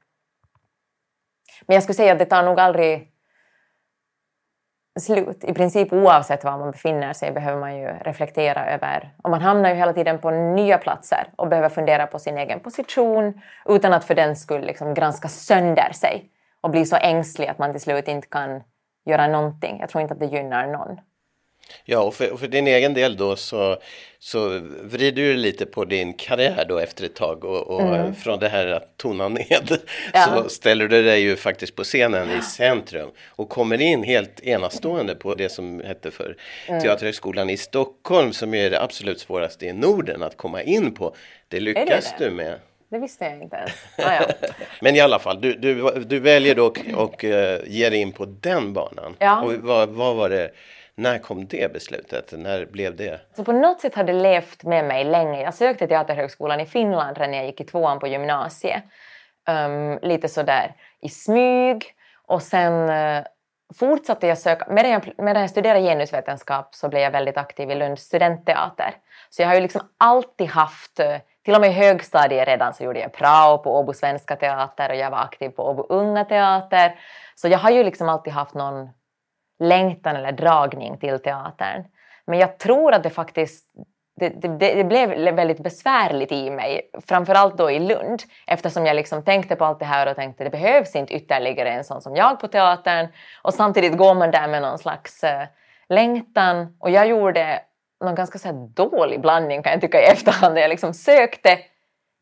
Men 1.66 1.74
jag 1.74 1.84
skulle 1.84 1.96
säga 1.96 2.14
att 2.14 2.20
det 2.20 2.26
tar 2.26 2.44
nog 2.44 2.60
aldrig 2.60 3.12
slut. 5.02 5.44
I 5.44 5.54
princip 5.54 5.94
oavsett 5.94 6.44
var 6.44 6.58
man 6.58 6.72
befinner 6.72 7.14
sig 7.14 7.32
behöver 7.32 7.60
man 7.60 7.78
ju 7.78 7.88
reflektera 7.88 8.66
över... 8.66 9.14
Och 9.24 9.30
man 9.30 9.42
hamnar 9.42 9.70
ju 9.70 9.76
hela 9.76 9.94
tiden 9.94 10.20
på 10.20 10.32
nya 10.32 10.78
platser 10.78 11.28
och 11.36 11.48
behöver 11.48 11.70
fundera 11.70 12.08
på 12.08 12.20
sin 12.20 12.38
egen 12.38 12.60
position 12.60 13.42
utan 13.66 13.94
att 13.94 14.06
för 14.06 14.16
den 14.16 14.36
skull 14.36 14.62
liksom 14.62 14.94
granska 14.94 15.28
sönder 15.28 15.92
sig 15.94 16.30
och 16.62 16.70
bli 16.70 16.86
så 16.86 16.96
ängslig 16.96 17.48
att 17.48 17.60
man 17.60 17.72
till 17.72 17.82
slut 17.82 18.08
inte 18.08 18.28
kan 18.28 18.64
göra 19.06 19.28
någonting. 19.28 19.78
Jag 19.80 19.90
tror 19.90 20.02
inte 20.02 20.14
att 20.14 20.20
det 20.20 20.26
gynnar 20.26 20.68
någon. 20.68 21.00
Ja, 21.86 22.00
och 22.00 22.16
för, 22.16 22.32
och 22.32 22.40
för, 22.40 22.48
din 22.48 22.68
egen 22.68 22.94
del 22.94 23.18
då 23.18 23.36
så, 23.36 23.78
så 24.20 24.60
vrider 24.82 25.24
du 25.24 25.36
lite 25.36 25.66
på 25.66 25.86
din 25.86 26.14
karriär 26.14 26.66
då 26.70 26.78
efter 26.78 27.06
ett 27.06 27.16
tag 27.16 27.46
och, 27.46 27.68
och 27.68 27.82
mm. 27.82 28.16
från 28.16 28.40
det 28.40 28.50
här 28.50 28.68
att 28.68 28.98
tona 28.98 29.28
ned 29.28 29.78
ja. 30.14 30.26
så 30.26 30.50
ställer 30.50 30.88
du 30.88 31.04
dig 31.04 31.22
ju 31.22 31.36
faktiskt 31.36 31.76
på 31.76 31.84
scenen 31.84 32.30
i 32.40 32.42
centrum 32.42 33.10
och 33.28 33.50
kommer 33.50 33.82
in 33.82 34.04
helt 34.04 34.40
enastående 34.40 35.16
på 35.16 35.36
det 35.36 35.50
som 35.50 35.82
hette 35.86 36.12
för 36.12 36.38
mm. 36.68 36.82
Teaterhögskolan 36.82 37.50
i 37.50 37.58
Stockholm 37.58 38.34
som 38.34 38.54
är 38.54 38.70
det 38.70 38.82
absolut 38.82 39.20
svåraste 39.20 39.66
i 39.66 39.74
Norden 39.74 40.24
att 40.24 40.38
komma 40.38 40.62
in 40.62 40.94
på. 40.94 41.16
Det 41.48 41.60
lyckas 41.60 42.14
det 42.18 42.24
det? 42.24 42.30
du 42.30 42.36
med. 42.36 42.60
Det 42.90 43.00
visste 43.00 43.26
jag 43.26 43.42
inte 43.42 43.56
ens. 43.56 43.72
Ah, 43.98 44.14
ja. 44.14 44.48
Men 44.82 44.96
i 44.96 45.00
alla 45.00 45.20
fall, 45.20 45.42
du, 45.42 45.54
du, 45.54 46.04
du 46.08 46.20
väljer 46.20 46.56
då 46.56 46.66
och, 46.66 46.80
och 46.96 47.24
uh, 47.24 47.58
ger 47.68 47.92
in 47.92 48.12
på 48.12 48.26
den 48.26 48.74
banan. 48.74 49.16
Ja. 49.20 49.42
Och 49.42 49.54
vad, 49.54 49.90
vad 49.90 50.16
var 50.16 50.30
det 50.30 50.52
när 51.00 51.18
kom 51.18 51.48
det 51.48 51.74
beslutet? 51.74 52.34
När 52.38 52.66
blev 52.66 52.96
det? 52.96 53.22
Så 53.36 53.44
på 53.44 53.52
något 53.52 53.82
sätt 53.82 53.96
har 53.96 54.04
det 54.04 54.14
levt 54.14 54.64
med 54.64 54.86
mig 54.86 55.04
länge. 55.04 55.42
Jag 55.42 55.54
sökte 55.54 55.88
Teaterhögskolan 55.88 56.60
i 56.60 56.66
Finland 56.66 57.18
redan 57.18 57.32
när 57.32 57.38
jag 57.38 57.48
gick 57.48 57.62
i 57.62 57.64
tvåan 57.64 58.00
på 58.00 58.08
gymnasiet. 58.08 58.84
Um, 59.50 59.56
ehm, 59.56 60.00
lite 60.02 60.28
sådär 60.28 60.76
i 61.02 61.10
smyg. 61.10 61.86
Och 62.26 62.42
sen 62.42 62.90
uh, 62.90 63.24
fortsatte 63.76 64.28
jag 64.28 64.38
söka. 64.38 64.66
Medan 64.70 64.92
jag, 64.92 65.14
medan 65.18 65.42
jag 65.42 65.50
studerade 65.50 65.82
genusvetenskap 65.82 66.76
så 66.76 66.90
blev 66.90 67.02
jag 67.02 67.12
väldigt 67.12 67.38
aktiv 67.38 67.72
i 67.72 67.76
Lunds 67.76 68.04
studentteater. 68.04 68.96
Så 69.30 69.42
jag 69.42 69.48
har 69.48 69.56
ju 69.56 69.62
liksom 69.62 69.82
alltid 69.98 70.48
haft, 70.48 71.00
eh, 71.00 71.18
till 71.46 71.56
och 71.56 71.62
med 71.62 71.70
i 71.70 71.74
högstadiet 71.74 72.48
redan 72.48 72.74
så 72.74 72.84
gjorde 72.84 73.00
jag 73.00 73.14
prao 73.14 73.58
på 73.58 73.80
Åbo 73.80 73.94
Svenska 73.94 74.36
Teater 74.36 74.90
och 74.90 74.96
jag 74.96 75.12
var 75.12 75.18
aktiv 75.18 75.50
på 75.50 75.70
Åbo 75.70 75.86
Unga 75.90 76.26
Teater. 76.26 77.00
Så 77.36 77.48
jag 77.48 77.60
har 77.60 77.72
ju 77.72 77.84
liksom 77.84 78.10
alltid 78.10 78.34
haft 78.34 78.54
någon 78.54 78.90
längtan 79.60 80.16
eller 80.16 80.32
dragning 80.32 80.98
till 80.98 81.20
teatern. 81.20 81.84
Men 82.26 82.40
jag 82.40 82.58
tror 82.58 82.94
att 82.94 83.04
det 83.04 83.10
faktiskt 83.10 83.66
det, 84.20 84.30
det, 84.30 84.48
det, 84.58 84.84
blev 84.84 85.36
väldigt 85.36 85.64
besvärligt 85.64 86.32
i 86.32 86.50
mig, 86.50 86.92
framförallt 87.08 87.58
då 87.58 87.72
i 87.72 87.80
Lund, 87.80 88.24
eftersom 88.48 88.86
jag 88.86 88.96
liksom 88.96 89.24
tänkte 89.24 89.56
på 89.56 89.66
allt 89.66 89.80
det 89.80 89.86
här 89.86 90.10
och 90.10 90.16
tänkte 90.16 90.44
det 90.44 90.50
behövs 90.50 90.96
inte 90.96 91.14
ytterligare 91.14 91.70
en 91.70 91.84
sån 91.84 92.02
som 92.02 92.16
jag 92.16 92.40
på 92.40 92.48
teatern. 92.48 93.08
Och 93.42 93.54
samtidigt 93.54 93.98
går 93.98 94.14
man 94.14 94.32
där 94.32 94.48
med 94.48 94.62
någon 94.62 94.78
slags 94.78 95.24
uh, 95.24 95.30
längtan. 95.90 96.78
Och 96.80 96.90
jag 96.90 97.08
gjorde 97.08 97.62
någon 98.04 98.16
ganska 98.16 98.40
så 98.40 98.48
här 98.48 98.56
dålig 98.56 99.22
blandning 99.22 99.64
kan 99.64 99.72
jag 99.72 99.82
tycka 99.82 100.02
i 100.02 100.06
efterhand, 100.06 100.58
jag 100.58 100.70
liksom 100.70 100.94
sökte 100.94 101.60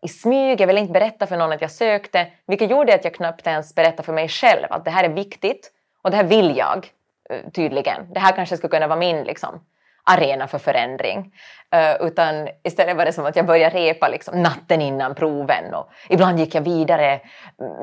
i 0.02 0.08
smyg, 0.08 0.62
jag 0.62 0.68
ville 0.68 0.80
inte 0.80 0.94
berätta 0.94 1.28
för 1.28 1.38
någon 1.38 1.52
att 1.52 1.62
jag 1.62 1.72
sökte, 1.72 2.28
vilket 2.48 2.72
gjorde 2.72 2.96
att 2.96 3.04
jag 3.04 3.14
knappt 3.14 3.48
ens 3.48 3.76
berättade 3.76 4.04
för 4.04 4.14
mig 4.14 4.28
själv 4.28 4.68
att 4.70 4.86
det 4.86 4.92
här 4.92 5.04
är 5.04 5.10
viktigt 5.10 5.72
och 6.02 6.12
det 6.12 6.18
här 6.18 6.24
vill 6.24 6.58
jag. 6.58 6.88
Eh, 7.30 7.52
tydligen. 7.54 8.14
Det 8.14 8.20
här 8.20 8.32
kanske 8.32 8.58
skulle 8.58 8.72
kunna 8.72 8.88
vara 8.88 9.00
min 9.00 9.24
liksom, 9.24 9.60
arena 10.04 10.48
för 10.48 10.58
förändring. 10.58 11.34
Uh, 11.76 12.08
utan 12.08 12.48
istället 12.64 12.98
var 12.98 13.06
det 13.06 13.14
som 13.14 13.26
att 13.26 13.36
jag 13.36 13.46
började 13.46 13.76
repa 13.76 14.08
liksom, 14.08 14.42
natten 14.42 14.82
innan 14.82 15.16
proven 15.16 15.74
och 15.74 15.90
ibland 16.10 16.40
gick 16.40 16.56
jag 16.56 16.62
vidare 16.62 17.20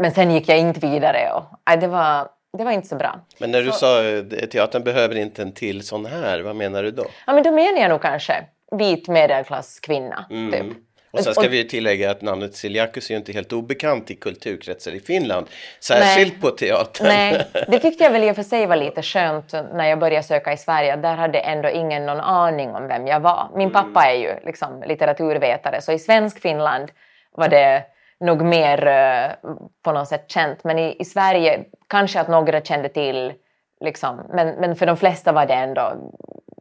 men 0.00 0.10
sen 0.10 0.30
gick 0.30 0.48
jag 0.48 0.58
inte 0.58 0.80
vidare. 0.80 1.32
Och, 1.34 1.72
uh, 1.72 1.80
det, 1.80 1.86
var, 1.86 2.28
det 2.58 2.64
var 2.64 2.72
inte 2.72 2.88
så 2.88 2.96
bra. 2.96 3.20
Men 3.38 3.50
när 3.50 3.62
du 3.62 3.70
så, 3.70 3.78
sa 3.78 4.00
att 4.42 4.50
teatern 4.50 4.84
behöver 4.84 5.14
inte 5.14 5.42
en 5.42 5.52
till 5.52 5.86
sån 5.86 6.06
här, 6.06 6.40
vad 6.40 6.56
menar 6.56 6.82
du 6.82 6.90
då? 6.90 7.06
Ja 7.26 7.32
men 7.32 7.42
då 7.42 7.50
menar 7.50 7.80
jag 7.80 7.88
nog 7.88 8.02
kanske 8.02 8.44
vit 8.78 9.08
medelklasskvinna. 9.08 10.26
Mm. 10.30 10.52
Typ. 10.52 10.76
Och 11.14 11.24
sen 11.24 11.34
ska 11.34 11.48
vi 11.48 11.68
tillägga 11.68 12.10
att 12.10 12.22
namnet 12.22 12.54
Siliakus 12.54 13.10
är 13.10 13.14
ju 13.14 13.18
inte 13.18 13.32
helt 13.32 13.52
obekant 13.52 14.10
i 14.10 14.14
kulturkretsar 14.14 14.92
i 14.92 15.00
Finland. 15.00 15.46
Särskilt 15.80 16.32
Nej. 16.32 16.40
på 16.40 16.50
teatern. 16.50 17.06
Nej, 17.06 17.46
det 17.68 17.78
tyckte 17.78 18.04
jag 18.04 18.10
väl 18.10 18.24
i 18.24 18.30
och 18.30 18.36
för 18.36 18.42
sig 18.42 18.66
var 18.66 18.76
lite 18.76 19.02
skönt 19.02 19.52
när 19.52 19.88
jag 19.88 19.98
började 19.98 20.22
söka 20.22 20.52
i 20.52 20.56
Sverige. 20.56 20.96
Där 20.96 21.16
hade 21.16 21.38
ändå 21.38 21.68
ingen 21.68 22.06
någon 22.06 22.20
aning 22.20 22.70
om 22.70 22.88
vem 22.88 23.06
jag 23.06 23.20
var. 23.20 23.50
Min 23.54 23.68
mm. 23.68 23.72
pappa 23.72 24.10
är 24.10 24.14
ju 24.14 24.34
liksom 24.46 24.82
litteraturvetare 24.86 25.80
så 25.80 25.92
i 25.92 25.98
svensk 25.98 26.40
Finland 26.40 26.90
var 27.32 27.48
det 27.48 27.84
nog 28.20 28.42
mer 28.42 28.86
uh, 28.86 29.54
på 29.82 29.92
något 29.92 30.08
sätt 30.08 30.30
känt. 30.30 30.64
Men 30.64 30.78
i, 30.78 30.96
i 30.98 31.04
Sverige 31.04 31.64
kanske 31.88 32.20
att 32.20 32.28
några 32.28 32.60
kände 32.60 32.88
till 32.88 33.32
liksom. 33.80 34.20
Men, 34.28 34.48
men 34.48 34.76
för 34.76 34.86
de 34.86 34.96
flesta 34.96 35.32
var 35.32 35.46
det 35.46 35.54
ändå, 35.54 35.92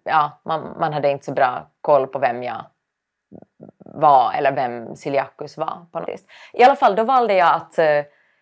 ja, 0.04 0.42
man, 0.46 0.76
man 0.80 0.94
hade 0.94 1.12
inte 1.12 1.26
så 1.26 1.34
bra 1.34 1.68
koll 1.82 2.08
på 2.08 2.20
vem 2.20 2.44
jag 2.44 2.66
var 3.94 4.34
eller 4.34 4.52
vem 4.52 4.96
Siliakus 4.96 5.58
var. 5.58 5.86
På 5.92 6.00
något 6.00 6.10
vis. 6.10 6.26
I 6.54 6.64
alla 6.64 6.76
fall 6.76 6.96
då 6.96 7.04
valde 7.04 7.34
jag 7.34 7.56
att, 7.56 7.80
eh, 7.80 8.02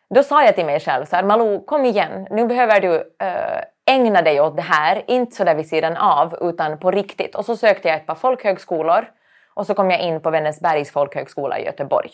då 0.10 0.24
sa 0.24 0.44
jag 0.46 0.56
till 0.56 0.66
mig 0.66 0.80
själv 0.80 1.06
så 1.06 1.16
här, 1.16 1.24
Malou 1.24 1.66
kom 1.66 1.86
igen, 1.86 2.28
nu 2.32 2.48
behöver 2.48 2.82
du 2.82 2.96
eh, 2.96 3.62
ägna 3.86 4.22
dig 4.22 4.42
åt 4.42 4.56
det 4.56 4.62
här, 4.62 5.04
inte 5.08 5.36
så 5.36 5.44
där 5.44 5.56
vid 5.56 5.68
sidan 5.68 5.98
av 5.98 6.38
utan 6.42 6.80
på 6.80 6.92
riktigt. 6.92 7.36
Och 7.36 7.46
så 7.46 7.58
sökte 7.58 7.88
jag 7.88 7.98
ett 7.98 8.06
par 8.06 8.16
folkhögskolor 8.16 9.06
och 9.54 9.68
så 9.68 9.74
kom 9.74 9.92
jag 9.92 10.02
in 10.02 10.22
på 10.22 10.30
Vännäsbergs 10.30 10.92
folkhögskola 10.92 11.60
i 11.60 11.66
Göteborg. 11.66 12.12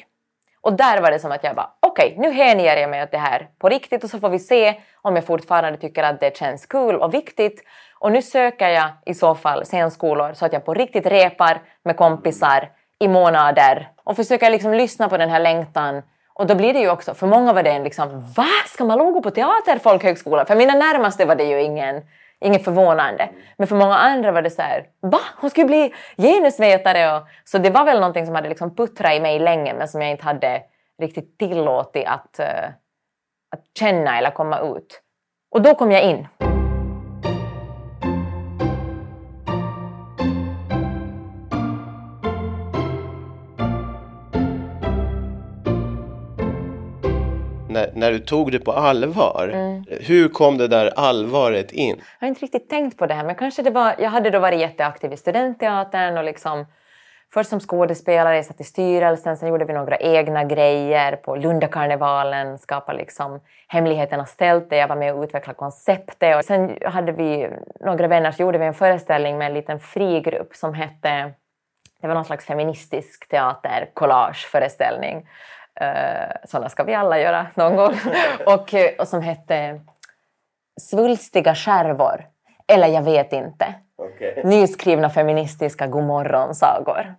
Och 0.62 0.74
där 0.74 1.02
var 1.02 1.12
det 1.12 1.20
som 1.20 1.32
att 1.32 1.44
jag 1.44 1.56
bara 1.56 1.70
okej, 1.80 2.16
okay, 2.18 2.22
nu 2.22 2.32
hänger 2.32 2.78
jag 2.78 2.90
mig 2.90 3.04
åt 3.04 3.12
det 3.12 3.18
här 3.18 3.50
på 3.60 3.70
riktigt 3.70 4.04
och 4.04 4.10
så 4.10 4.20
får 4.20 4.30
vi 4.30 4.40
se 4.40 4.82
om 5.02 5.16
jag 5.16 5.26
fortfarande 5.26 5.80
tycker 5.80 6.04
att 6.04 6.20
det 6.20 6.38
känns 6.38 6.66
kul 6.66 6.96
och 6.96 7.14
viktigt. 7.14 7.64
Och 8.00 8.12
nu 8.12 8.22
söker 8.22 8.70
jag 8.70 8.90
i 9.06 9.14
så 9.14 9.36
fall 9.36 9.66
scenskolor 9.66 10.34
så 10.34 10.46
att 10.46 10.54
jag 10.54 10.66
på 10.66 10.74
riktigt 10.74 11.06
repar 11.06 11.62
med 11.84 11.98
kompisar 11.98 12.70
i 13.00 13.08
månader 13.08 13.90
och 14.04 14.16
försöker 14.16 14.50
liksom 14.50 14.74
lyssna 14.74 15.10
på 15.10 15.18
den 15.18 15.30
här 15.30 15.40
längtan. 15.40 16.02
Och 16.34 16.48
då 16.48 16.56
blir 16.56 16.74
det 16.74 16.80
ju 16.80 16.90
också, 16.90 17.14
för 17.14 17.28
många 17.28 17.54
var 17.54 17.64
det 17.64 17.72
en 17.72 17.84
liksom, 17.84 18.34
va? 18.38 18.48
Ska 18.68 18.86
man 18.86 19.14
gå 19.14 19.22
på 19.22 19.32
teater, 19.32 19.80
folkhögskola? 19.80 20.46
För 20.46 20.56
mina 20.56 20.74
närmaste 20.74 21.26
var 21.26 21.36
det 21.36 21.44
ju 21.44 21.62
ingen, 21.62 22.02
inget 22.40 22.64
förvånande. 22.64 23.30
Men 23.58 23.68
för 23.68 23.76
många 23.76 23.96
andra 23.98 24.32
var 24.32 24.42
det 24.42 24.50
så 24.50 24.62
här, 24.62 24.86
va? 25.02 25.20
Hon 25.38 25.50
skulle 25.50 25.68
bli 25.68 25.94
genusvetare! 26.18 27.18
Och, 27.18 27.24
så 27.46 27.58
det 27.58 27.70
var 27.70 27.86
väl 27.86 28.00
någonting 28.00 28.26
som 28.26 28.36
hade 28.36 28.50
liksom 28.50 28.76
puttrat 28.76 29.14
i 29.14 29.20
mig 29.20 29.40
länge 29.40 29.74
men 29.74 29.88
som 29.88 30.02
jag 30.02 30.12
inte 30.12 30.24
hade 30.24 30.62
riktigt 31.02 31.38
tillåtit 31.38 32.08
att, 32.08 32.40
uh, 32.40 32.70
att 33.52 33.62
känna 33.80 34.18
eller 34.18 34.32
komma 34.32 34.60
ut. 34.60 35.02
Och 35.52 35.62
då 35.62 35.76
kom 35.76 35.92
jag 35.92 36.04
in. 36.04 36.28
När, 47.78 47.92
när 47.94 48.12
du 48.12 48.20
tog 48.20 48.52
det 48.52 48.60
på 48.60 48.72
allvar. 48.72 49.50
Mm. 49.54 49.84
Hur 49.90 50.30
kom 50.30 50.58
det 50.58 50.68
där 50.68 50.94
allvaret 50.96 51.72
in? 51.72 51.96
Jag 52.20 52.26
har 52.26 52.28
inte 52.28 52.42
riktigt 52.42 52.70
tänkt 52.70 52.98
på 52.98 53.06
det 53.06 53.14
här 53.14 53.24
men 53.24 53.36
kanske 53.36 53.62
det 53.62 53.70
var, 53.70 53.96
jag 54.00 54.10
hade 54.10 54.30
då 54.30 54.40
varit 54.40 54.60
jätteaktiv 54.60 55.14
i 55.14 55.18
studentteatern 55.18 56.18
och 56.18 56.24
liksom 56.24 56.66
först 57.34 57.50
som 57.50 57.60
skådespelare, 57.60 58.36
jag 58.36 58.46
satt 58.46 58.62
i 58.62 58.64
styrelsen, 58.64 59.38
sen 59.38 59.50
gjorde 59.50 59.66
vi 59.66 59.74
några 59.74 59.98
egna 59.98 60.44
grejer 60.44 61.16
på 61.16 61.36
Lundakarnevalen, 61.36 62.58
skapade 62.58 62.98
liksom 62.98 63.40
Hemligheternas 63.68 64.36
tält 64.36 64.70
där 64.70 64.78
jag 64.78 64.88
var 64.88 64.96
med 64.96 65.16
och 65.16 65.24
utvecklade 65.24 65.58
konceptet. 65.58 66.38
Och 66.38 66.46
sen 66.46 66.78
hade 66.86 67.12
vi 67.12 67.50
några 67.80 68.08
vänner 68.08 68.32
så 68.32 68.42
gjorde 68.42 68.58
vi 68.58 68.66
en 68.66 68.74
föreställning 68.74 69.38
med 69.38 69.48
en 69.48 69.54
liten 69.54 69.80
frigrupp 69.80 70.56
som 70.56 70.74
hette, 70.74 71.34
det 72.02 72.08
var 72.08 72.16
någon 72.16 72.26
slags 72.26 72.46
feministisk 72.46 73.30
teater, 73.30 73.90
collageföreställning. 73.94 75.28
Uh, 75.82 76.36
sådana 76.46 76.70
ska 76.70 76.84
vi 76.84 76.94
alla 76.94 77.20
göra 77.20 77.48
någon 77.56 77.76
gång. 77.76 77.94
och, 78.46 78.74
och 79.00 79.08
som 79.08 79.22
hette 79.22 79.80
Svulstiga 80.82 81.56
skärvor, 81.56 82.26
eller 82.68 82.88
jag 82.88 83.02
vet 83.02 83.34
inte. 83.34 83.74
Okay. 83.98 84.44
Nyskrivna 84.44 85.10
feministiska 85.10 85.88
godmorgonsagor. 85.88 87.16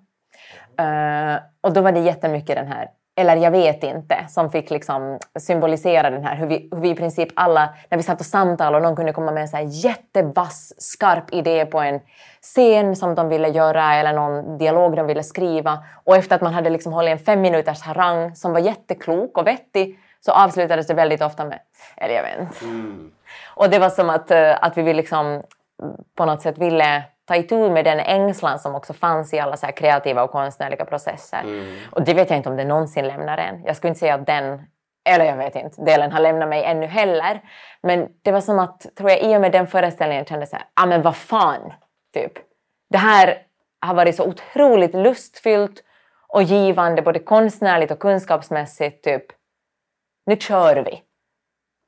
Uh, 0.81 1.37
och 1.61 1.73
då 1.73 1.81
var 1.81 1.93
det 1.93 2.01
jättemycket 2.01 2.57
den 2.57 2.67
här, 2.67 2.91
eller 3.19 3.37
jag 3.37 3.51
vet 3.51 3.85
inte, 3.85 4.27
som 4.29 4.51
fick 4.51 4.71
liksom 4.71 5.19
symbolisera 5.39 6.11
den 6.11 6.25
här 6.25 6.37
hur 6.37 6.47
vi, 6.47 6.69
hur 6.73 6.81
vi 6.81 6.91
i 6.91 6.95
princip 6.95 7.29
alla, 7.35 7.75
när 7.89 7.99
vi 7.99 8.03
satt 8.03 8.21
och 8.21 8.27
samtalade 8.27 8.77
och 8.77 8.83
någon 8.83 8.97
kunde 8.97 9.13
komma 9.13 9.33
med 9.33 9.41
en 9.41 9.49
så 9.49 9.57
här 9.57 9.65
jättevass, 9.65 10.73
skarp 10.79 11.35
idé 11.35 11.67
på 11.67 11.81
en 11.81 12.01
scen 12.43 12.97
som 12.97 13.15
de 13.15 13.29
ville 13.29 13.49
göra 13.49 13.95
eller 13.95 14.13
någon 14.13 14.59
dialog 14.59 14.97
de 14.97 15.07
ville 15.07 15.23
skriva 15.23 15.79
och 16.05 16.17
efter 16.17 16.37
att 16.37 16.43
man 16.43 16.55
hade 16.55 16.71
liksom 16.71 16.93
hållit 16.93 17.13
en 17.13 17.19
fem 17.19 17.41
minuters 17.41 17.83
harang 17.83 18.35
som 18.35 18.53
var 18.53 18.61
jätteklok 18.61 19.39
och 19.39 19.47
vettig 19.47 19.99
så 20.21 20.33
avslutades 20.33 20.87
det 20.87 20.95
väldigt 20.95 21.23
ofta 21.23 21.45
med, 21.45 21.59
eller 21.97 22.15
jag 22.15 22.23
vet 22.23 22.41
inte. 22.41 22.65
Mm. 22.65 23.11
Och 23.55 23.71
det 23.71 23.79
var 23.79 23.91
som 23.91 24.11
att, 24.11 24.31
eh, 24.31 24.65
att 24.65 24.77
vi 24.77 24.95
liksom 24.95 25.43
på 26.17 26.25
något 26.25 26.43
sätt 26.43 26.59
ville 26.59 27.03
ta 27.29 27.37
itu 27.37 27.71
med 27.71 27.85
den 27.85 28.01
ängslan 28.01 28.59
som 28.59 28.75
också 28.75 28.93
fanns 28.93 29.35
i 29.35 29.39
alla 29.39 29.57
så 29.57 29.67
kreativa 29.67 30.23
och 30.23 30.31
konstnärliga 30.31 30.85
processer. 30.85 31.41
Mm. 31.41 31.77
Och 31.91 32.03
det 32.05 32.15
vet 32.15 32.31
jag 32.31 32.37
inte 32.37 32.49
om 32.49 32.57
det 32.57 32.65
någonsin 32.65 33.07
lämnar 33.07 33.39
en. 33.39 33.63
Jag 33.65 33.77
skulle 33.77 33.89
inte 33.89 34.01
säga 34.01 34.15
att 34.15 34.27
den, 34.27 34.63
eller 35.09 35.25
jag 35.25 35.37
vet 35.37 35.57
inte, 35.57 35.83
delen 35.83 36.13
har 36.13 36.21
lämnat 36.21 36.49
mig 36.49 36.65
ännu 36.65 36.87
heller. 36.87 37.41
Men 37.83 38.09
det 38.23 38.33
var 38.33 38.41
som 38.41 38.59
att, 38.59 38.87
tror 38.97 39.11
jag, 39.11 39.23
i 39.23 39.37
och 39.37 39.41
med 39.41 39.53
den 39.53 39.67
föreställningen 39.67 40.25
kände 40.25 40.43
jag 40.43 40.49
så 40.49 40.57
här, 40.57 40.65
ah 40.75 40.87
men 40.87 41.03
vad 41.03 41.17
fan, 41.17 41.73
typ. 42.15 42.33
Det 42.91 42.99
här 42.99 43.39
har 43.87 43.95
varit 43.95 44.17
så 44.17 44.25
otroligt 44.25 44.95
lustfyllt 44.95 45.83
och 46.29 46.43
givande 46.43 47.03
både 47.03 47.19
konstnärligt 47.19 47.91
och 47.91 47.99
kunskapsmässigt, 47.99 49.05
typ. 49.05 49.25
Nu 50.27 50.37
kör 50.37 50.77
vi. 50.77 51.03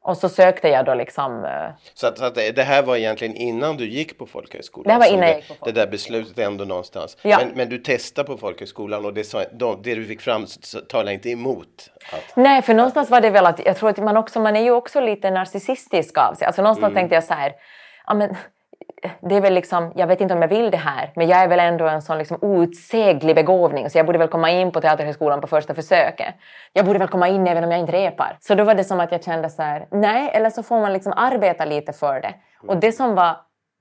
Och 0.02 0.16
så 0.16 0.28
sökte 0.28 0.69
jag 0.69 0.85
då 0.85 0.95
liksom... 0.95 1.45
Uh... 1.45 1.50
Så, 1.95 2.07
att, 2.07 2.19
så 2.19 2.25
att 2.25 2.35
det 2.35 2.62
här 2.62 2.83
var 2.83 2.97
egentligen 2.97 3.35
innan 3.35 3.76
du 3.76 3.88
gick 3.88 4.19
på 4.19 4.26
folkhögskolan? 4.26 4.87
Det 4.87 4.92
här 4.92 4.99
var 5.11 5.16
innan 5.16 5.28
jag 5.28 5.37
gick 5.37 5.49
på 5.49 5.54
folkhögskolan. 5.54 5.75
Det 5.75 5.80
där 5.80 5.90
beslutet 5.90 6.38
ändå 6.38 6.64
någonstans. 6.64 7.16
Ja. 7.23 7.38
Men, 7.38 7.49
men 7.54 7.69
du 7.69 7.78
testade 7.78 8.26
på 8.26 8.37
folkhögskolan 8.37 9.04
och 9.04 9.14
det, 9.14 9.25
sa, 9.25 9.45
det 9.83 9.95
du 9.95 10.07
fick 10.07 10.21
fram 10.21 10.47
talade 10.88 11.12
inte 11.12 11.30
emot? 11.30 11.90
Att... 12.12 12.37
Nej, 12.37 12.62
för 12.62 12.75
någonstans 12.75 13.11
var 13.11 13.21
det 13.21 13.30
väl 13.30 13.47
att 13.47 13.66
jag 13.66 13.76
tror 13.76 13.90
att 13.90 13.99
man 13.99 14.16
också, 14.16 14.40
man 14.40 14.57
är 14.57 14.62
ju 14.62 14.71
också 14.71 15.00
lite 15.00 15.30
narcissistisk 15.30 16.19
av 16.19 16.35
sig. 16.35 16.47
Alltså 16.47 16.63
någonstans 16.63 16.91
mm. 16.91 16.95
tänkte 17.00 17.15
jag 17.15 17.25
så 17.25 17.34
här, 17.34 17.52
ja 18.06 18.15
men 18.15 18.36
det 19.21 19.34
är 19.34 19.41
väl 19.41 19.54
liksom, 19.54 19.93
jag 19.97 20.06
vet 20.06 20.21
inte 20.21 20.34
om 20.34 20.43
jag 20.43 20.49
vill 20.49 20.71
det 20.71 20.76
här, 20.76 21.13
men 21.17 21.28
jag 21.28 21.39
är 21.39 21.49
väl 21.49 21.60
ändå 21.60 21.89
en 21.89 22.02
sån 22.02 22.19
liksom 22.19 22.39
outsäglig 22.41 23.36
begåvning 23.36 23.91
så 23.91 23.99
jag 23.99 24.06
borde 24.06 24.19
väl 24.19 24.28
komma 24.28 24.50
in 24.50 24.73
på 24.73 24.80
Teaterhögskolan 24.80 25.41
på 25.41 25.47
första 25.47 25.75
försöket. 25.75 26.34
Jag 26.73 26.86
borde 26.86 26.99
väl 26.99 27.08
komma 27.08 27.28
in 27.28 27.47
även 27.47 27.65
om 27.65 27.71
jag 27.71 27.80
inte 27.80 27.93
repar. 27.93 28.36
Så 28.41 28.54
då 28.54 28.65
var 28.65 28.75
det 28.75 28.84
som 28.84 29.00
att 29.00 29.13
jag 29.13 29.25
kände 29.25 29.50
så 29.50 29.63
här, 29.63 29.86
nej, 29.91 30.30
eller 30.34 30.50
så 30.50 30.63
får 30.63 30.80
man 30.80 30.93
liksom 30.93 31.13
arbeta 31.17 31.65
lite 31.65 31.93
för 31.93 32.21
det. 32.21 32.34
Och 32.67 32.76
det 32.76 32.93
som 32.93 33.15
var 33.15 33.36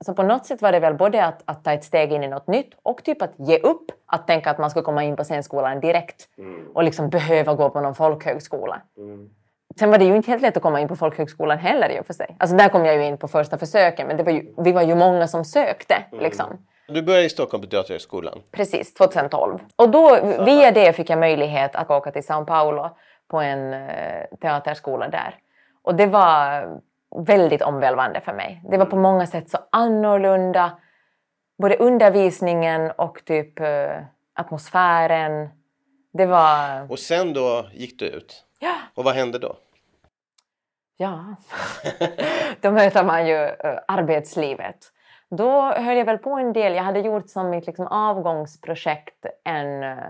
så 0.05 0.13
på 0.13 0.23
något 0.23 0.45
sätt 0.45 0.61
var 0.61 0.71
det 0.71 0.79
väl 0.79 0.95
både 0.95 1.25
att, 1.25 1.41
att 1.45 1.63
ta 1.63 1.71
ett 1.71 1.83
steg 1.83 2.11
in 2.11 2.23
i 2.23 2.27
något 2.27 2.47
nytt 2.47 2.69
och 2.83 3.03
typ 3.03 3.21
att 3.21 3.33
ge 3.37 3.57
upp 3.59 3.91
att 4.05 4.27
tänka 4.27 4.51
att 4.51 4.57
man 4.57 4.69
ska 4.69 4.81
komma 4.81 5.03
in 5.03 5.15
på 5.15 5.23
scenskolan 5.23 5.79
direkt 5.79 6.29
mm. 6.37 6.67
och 6.73 6.83
liksom 6.83 7.09
behöva 7.09 7.53
gå 7.53 7.69
på 7.69 7.81
någon 7.81 7.95
folkhögskola. 7.95 8.81
Mm. 8.97 9.29
Sen 9.79 9.91
var 9.91 9.97
det 9.97 10.05
ju 10.05 10.15
inte 10.15 10.31
helt 10.31 10.41
lätt 10.41 10.57
att 10.57 10.63
komma 10.63 10.81
in 10.81 10.87
på 10.87 10.95
folkhögskolan 10.95 11.57
heller 11.57 11.89
i 11.89 11.99
och 11.99 12.05
för 12.05 12.13
sig. 12.13 12.35
Alltså 12.39 12.55
där 12.55 12.69
kom 12.69 12.85
jag 12.85 12.95
ju 12.95 13.05
in 13.05 13.17
på 13.17 13.27
första 13.27 13.57
försöken 13.57 14.07
men 14.07 14.17
det 14.17 14.23
var 14.23 14.31
ju, 14.31 14.53
vi 14.57 14.71
var 14.71 14.81
ju 14.81 14.95
många 14.95 15.27
som 15.27 15.45
sökte. 15.45 16.03
Mm. 16.11 16.23
Liksom. 16.23 16.65
Du 16.87 17.01
började 17.01 17.25
i 17.25 17.29
Stockholm 17.29 17.63
på 17.63 17.69
Teaterhögskolan? 17.69 18.41
Precis, 18.51 18.93
2012. 18.93 19.59
Och 19.75 19.89
då 19.89 20.19
via 20.45 20.71
det 20.71 20.93
fick 20.93 21.09
jag 21.09 21.19
möjlighet 21.19 21.75
att 21.75 21.91
åka 21.91 22.11
till 22.11 22.21
São 22.21 22.45
Paulo 22.45 22.89
på 23.27 23.39
en 23.39 23.73
uh, 23.73 24.37
teaterskola 24.41 25.07
där. 25.09 25.35
Och 25.81 25.95
det 25.95 26.05
var 26.05 26.67
väldigt 27.25 27.61
omvälvande 27.61 28.21
för 28.21 28.33
mig. 28.33 28.61
Det 28.71 28.77
var 28.77 28.85
på 28.85 28.95
många 28.95 29.27
sätt 29.27 29.49
så 29.49 29.57
annorlunda. 29.69 30.71
Både 31.61 31.77
undervisningen 31.77 32.91
och 32.91 33.21
typ 33.25 33.59
uh, 33.59 33.65
atmosfären. 34.33 35.49
Det 36.13 36.25
var... 36.25 36.91
Och 36.91 36.99
sen 36.99 37.33
då 37.33 37.65
gick 37.73 37.99
du 37.99 38.05
ut? 38.05 38.45
Ja. 38.59 38.75
Och 38.95 39.03
vad 39.03 39.15
hände 39.15 39.39
då? 39.39 39.55
Ja, 41.01 41.35
då 42.61 42.71
möter 42.71 43.03
man 43.03 43.27
ju 43.27 43.35
eh, 43.35 43.79
arbetslivet. 43.87 44.77
Då 45.29 45.61
höll 45.61 45.97
jag 45.97 46.05
väl 46.05 46.17
på 46.17 46.33
en 46.33 46.53
del. 46.53 46.75
Jag 46.75 46.83
hade 46.83 46.99
gjort 46.99 47.29
som 47.29 47.49
mitt 47.49 47.67
liksom, 47.67 47.87
avgångsprojekt 47.87 49.25
en, 49.43 49.83
eh, 49.83 50.07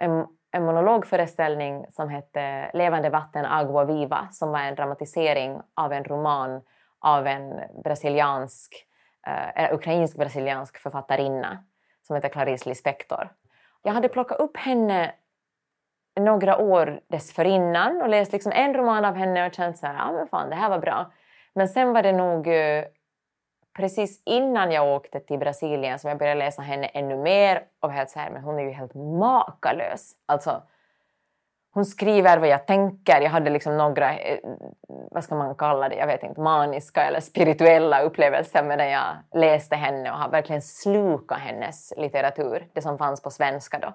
en, 0.00 0.26
en 0.50 0.64
monologföreställning 0.64 1.86
som 1.90 2.08
hette 2.08 2.70
Levande 2.74 3.10
vatten, 3.10 3.44
Agua 3.44 3.84
Viva 3.84 4.28
som 4.32 4.50
var 4.50 4.58
en 4.60 4.74
dramatisering 4.74 5.60
av 5.74 5.92
en 5.92 6.04
roman 6.04 6.60
av 6.98 7.26
en 7.26 7.60
brasiliansk, 7.84 8.86
uh, 9.28 9.74
ukrainsk-brasiliansk 9.74 10.78
författarinna 10.78 11.64
som 12.02 12.16
heter 12.16 12.28
Clarice 12.28 12.66
Lispector. 12.66 13.28
Jag 13.82 13.92
hade 13.92 14.08
plockat 14.08 14.40
upp 14.40 14.56
henne 14.56 15.12
några 16.18 16.58
år 16.58 17.00
dessförinnan 17.08 18.02
och 18.02 18.08
läst 18.08 18.32
liksom 18.32 18.52
en 18.52 18.74
roman 18.74 19.04
av 19.04 19.14
henne 19.14 19.46
och 19.46 19.54
känt 19.54 19.78
så 19.78 19.86
här, 19.86 19.94
ja 19.94 20.12
men 20.12 20.28
fan 20.28 20.50
det 20.50 20.56
här 20.56 20.70
var 20.70 20.78
bra. 20.78 21.12
Men 21.54 21.68
sen 21.68 21.92
var 21.92 22.02
det 22.02 22.12
nog 22.12 22.46
eh, 22.46 22.84
precis 23.76 24.22
innan 24.26 24.72
jag 24.72 24.96
åkte 24.96 25.20
till 25.20 25.38
Brasilien 25.38 25.98
som 25.98 26.08
jag 26.08 26.18
började 26.18 26.38
läsa 26.38 26.62
henne 26.62 26.86
ännu 26.86 27.16
mer 27.16 27.62
och 27.80 27.92
helt 27.92 28.10
så 28.10 28.18
här, 28.18 28.30
men 28.30 28.42
hon 28.42 28.58
är 28.58 28.62
ju 28.62 28.70
helt 28.70 28.94
makalös. 28.94 30.12
Alltså, 30.26 30.62
hon 31.74 31.84
skriver 31.84 32.38
vad 32.38 32.48
jag 32.48 32.66
tänker. 32.66 33.20
Jag 33.20 33.30
hade 33.30 33.50
liksom 33.50 33.76
några, 33.76 34.18
eh, 34.18 34.38
vad 34.88 35.24
ska 35.24 35.34
man 35.34 35.54
kalla 35.54 35.88
det, 35.88 35.96
jag 35.96 36.06
vet 36.06 36.22
inte, 36.22 36.40
maniska 36.40 37.04
eller 37.04 37.20
spirituella 37.20 38.02
upplevelser 38.02 38.62
medan 38.62 38.90
jag 38.90 39.16
läste 39.34 39.76
henne 39.76 40.10
och 40.10 40.18
har 40.18 40.28
verkligen 40.28 40.62
slukat 40.62 41.38
hennes 41.38 41.92
litteratur, 41.96 42.68
det 42.72 42.82
som 42.82 42.98
fanns 42.98 43.22
på 43.22 43.30
svenska 43.30 43.78
då. 43.78 43.94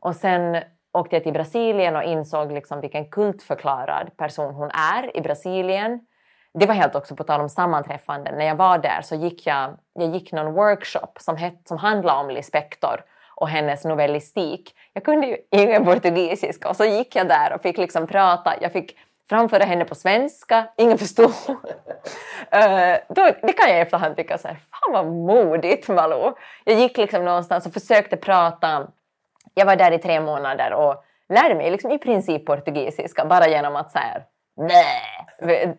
Och 0.00 0.16
sen 0.16 0.62
åkte 0.94 1.16
jag 1.16 1.22
till 1.22 1.32
Brasilien 1.32 1.96
och 1.96 2.02
insåg 2.02 2.52
liksom 2.52 2.80
vilken 2.80 3.10
kultförklarad 3.10 4.16
person 4.16 4.54
hon 4.54 4.70
är 4.70 5.16
i 5.16 5.20
Brasilien. 5.20 6.00
Det 6.58 6.66
var 6.66 6.74
helt 6.74 6.94
också 6.94 7.16
på 7.16 7.24
tal 7.24 7.40
om 7.40 7.48
sammanträffanden. 7.48 8.34
När 8.38 8.44
jag 8.44 8.56
var 8.56 8.78
där 8.78 9.00
så 9.02 9.14
gick 9.14 9.46
jag, 9.46 9.76
jag 9.94 10.14
gick 10.14 10.32
någon 10.32 10.54
workshop 10.54 11.12
som, 11.20 11.36
het, 11.36 11.62
som 11.64 11.78
handlade 11.78 12.20
om 12.20 12.30
Lispector 12.30 13.00
och 13.34 13.48
hennes 13.48 13.84
novellistik. 13.84 14.74
Jag 14.92 15.04
kunde 15.04 15.26
ju 15.26 15.36
ingen 15.50 15.84
portugisiska 15.84 16.68
och 16.68 16.76
så 16.76 16.84
gick 16.84 17.16
jag 17.16 17.28
där 17.28 17.52
och 17.52 17.62
fick 17.62 17.78
liksom 17.78 18.06
prata. 18.06 18.54
Jag 18.60 18.72
fick 18.72 18.96
framföra 19.28 19.64
henne 19.64 19.84
på 19.84 19.94
svenska, 19.94 20.66
ingen 20.76 20.98
förstod. 20.98 21.30
uh, 21.48 22.96
då, 23.08 23.30
det 23.42 23.52
kan 23.52 23.68
jag 23.68 23.78
i 23.78 23.80
efterhand 23.80 24.16
tycka 24.16 24.38
så 24.38 24.48
här, 24.48 24.56
fan 24.70 24.92
vad 24.92 25.06
modigt 25.06 25.88
Malou. 25.88 26.32
Jag 26.64 26.80
gick 26.80 26.96
liksom 26.96 27.24
någonstans 27.24 27.66
och 27.66 27.72
försökte 27.72 28.16
prata 28.16 28.86
jag 29.54 29.66
var 29.66 29.76
där 29.76 29.92
i 29.92 29.98
tre 29.98 30.20
månader 30.20 30.72
och 30.72 31.04
lärde 31.28 31.54
mig 31.54 31.70
liksom 31.70 31.90
i 31.90 31.98
princip 31.98 32.46
portugisiska 32.46 33.24
bara 33.24 33.48
genom 33.48 33.76
att 33.76 33.92
så 33.92 33.98
här, 33.98 34.24
nej. 34.56 35.76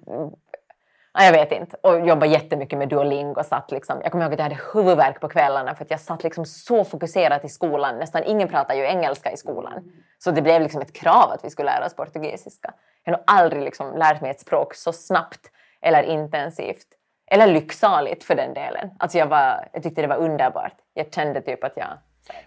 Jag 1.17 1.31
vet 1.31 1.51
inte. 1.51 1.77
Och 1.81 2.07
jobbade 2.07 2.31
jättemycket 2.31 2.79
med 2.79 2.89
Duolingo. 2.89 3.43
Satt 3.43 3.71
liksom, 3.71 3.99
jag 4.03 4.11
kommer 4.11 4.25
ihåg 4.25 4.33
att 4.33 4.39
jag 4.39 4.43
hade 4.43 4.59
huvudvärk 4.73 5.19
på 5.21 5.29
kvällarna 5.29 5.75
för 5.75 5.83
att 5.83 5.91
jag 5.91 5.99
satt 5.99 6.23
liksom 6.23 6.45
så 6.45 6.83
fokuserat 6.83 7.45
i 7.45 7.49
skolan. 7.49 7.97
Nästan 7.99 8.23
ingen 8.23 8.47
pratar 8.47 8.75
ju 8.75 8.83
engelska 8.83 9.31
i 9.31 9.37
skolan. 9.37 9.91
Så 10.17 10.31
det 10.31 10.41
blev 10.41 10.61
liksom 10.61 10.81
ett 10.81 10.93
krav 10.93 11.31
att 11.31 11.45
vi 11.45 11.49
skulle 11.49 11.71
lära 11.71 11.85
oss 11.85 11.95
portugisiska. 11.95 12.73
Jag 13.03 13.13
har 13.13 13.17
nog 13.17 13.23
aldrig 13.27 13.63
liksom 13.63 13.97
lärt 13.97 14.21
mig 14.21 14.31
ett 14.31 14.39
språk 14.39 14.75
så 14.75 14.93
snabbt 14.93 15.51
eller 15.81 16.03
intensivt. 16.03 16.87
Eller 17.31 17.47
lycksaligt 17.47 18.23
för 18.23 18.35
den 18.35 18.53
delen. 18.53 18.89
Alltså 18.99 19.17
jag, 19.17 19.27
var, 19.27 19.67
jag 19.73 19.83
tyckte 19.83 20.01
det 20.01 20.07
var 20.07 20.17
underbart. 20.17 20.75
Jag 20.93 21.13
kände 21.13 21.41
typ 21.41 21.63
att 21.63 21.73
jag 21.75 21.97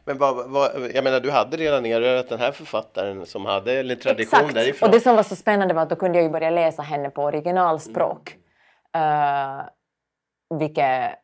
men 0.05 0.19
vad, 0.19 0.51
vad, 0.51 0.71
jag 0.95 1.05
menar, 1.05 1.21
du 1.21 1.31
hade 1.31 1.57
redan 1.57 1.87
erövrat 1.87 2.29
den 2.29 2.39
här 2.39 2.53
författaren 2.53 3.27
som 3.27 3.47
hade 3.47 3.81
en 3.81 3.89
tradition 3.89 4.41
Exakt. 4.41 4.55
därifrån. 4.55 4.89
Och 4.89 4.95
det 4.95 5.01
som 5.01 5.17
var 5.17 5.23
så 5.23 5.37
spännande 5.37 5.75
var 5.75 5.83
att 5.83 5.91
då 5.91 5.97
kunde 5.97 6.19
jag 6.19 6.25
ju 6.25 6.31
börja 6.31 6.51
läsa 6.51 6.83
henne 6.83 7.11
på 7.11 7.23
originalspråk. 7.23 8.37
Mm. 8.93 9.59
Uh, 9.59 9.65
vilket, 10.59 11.15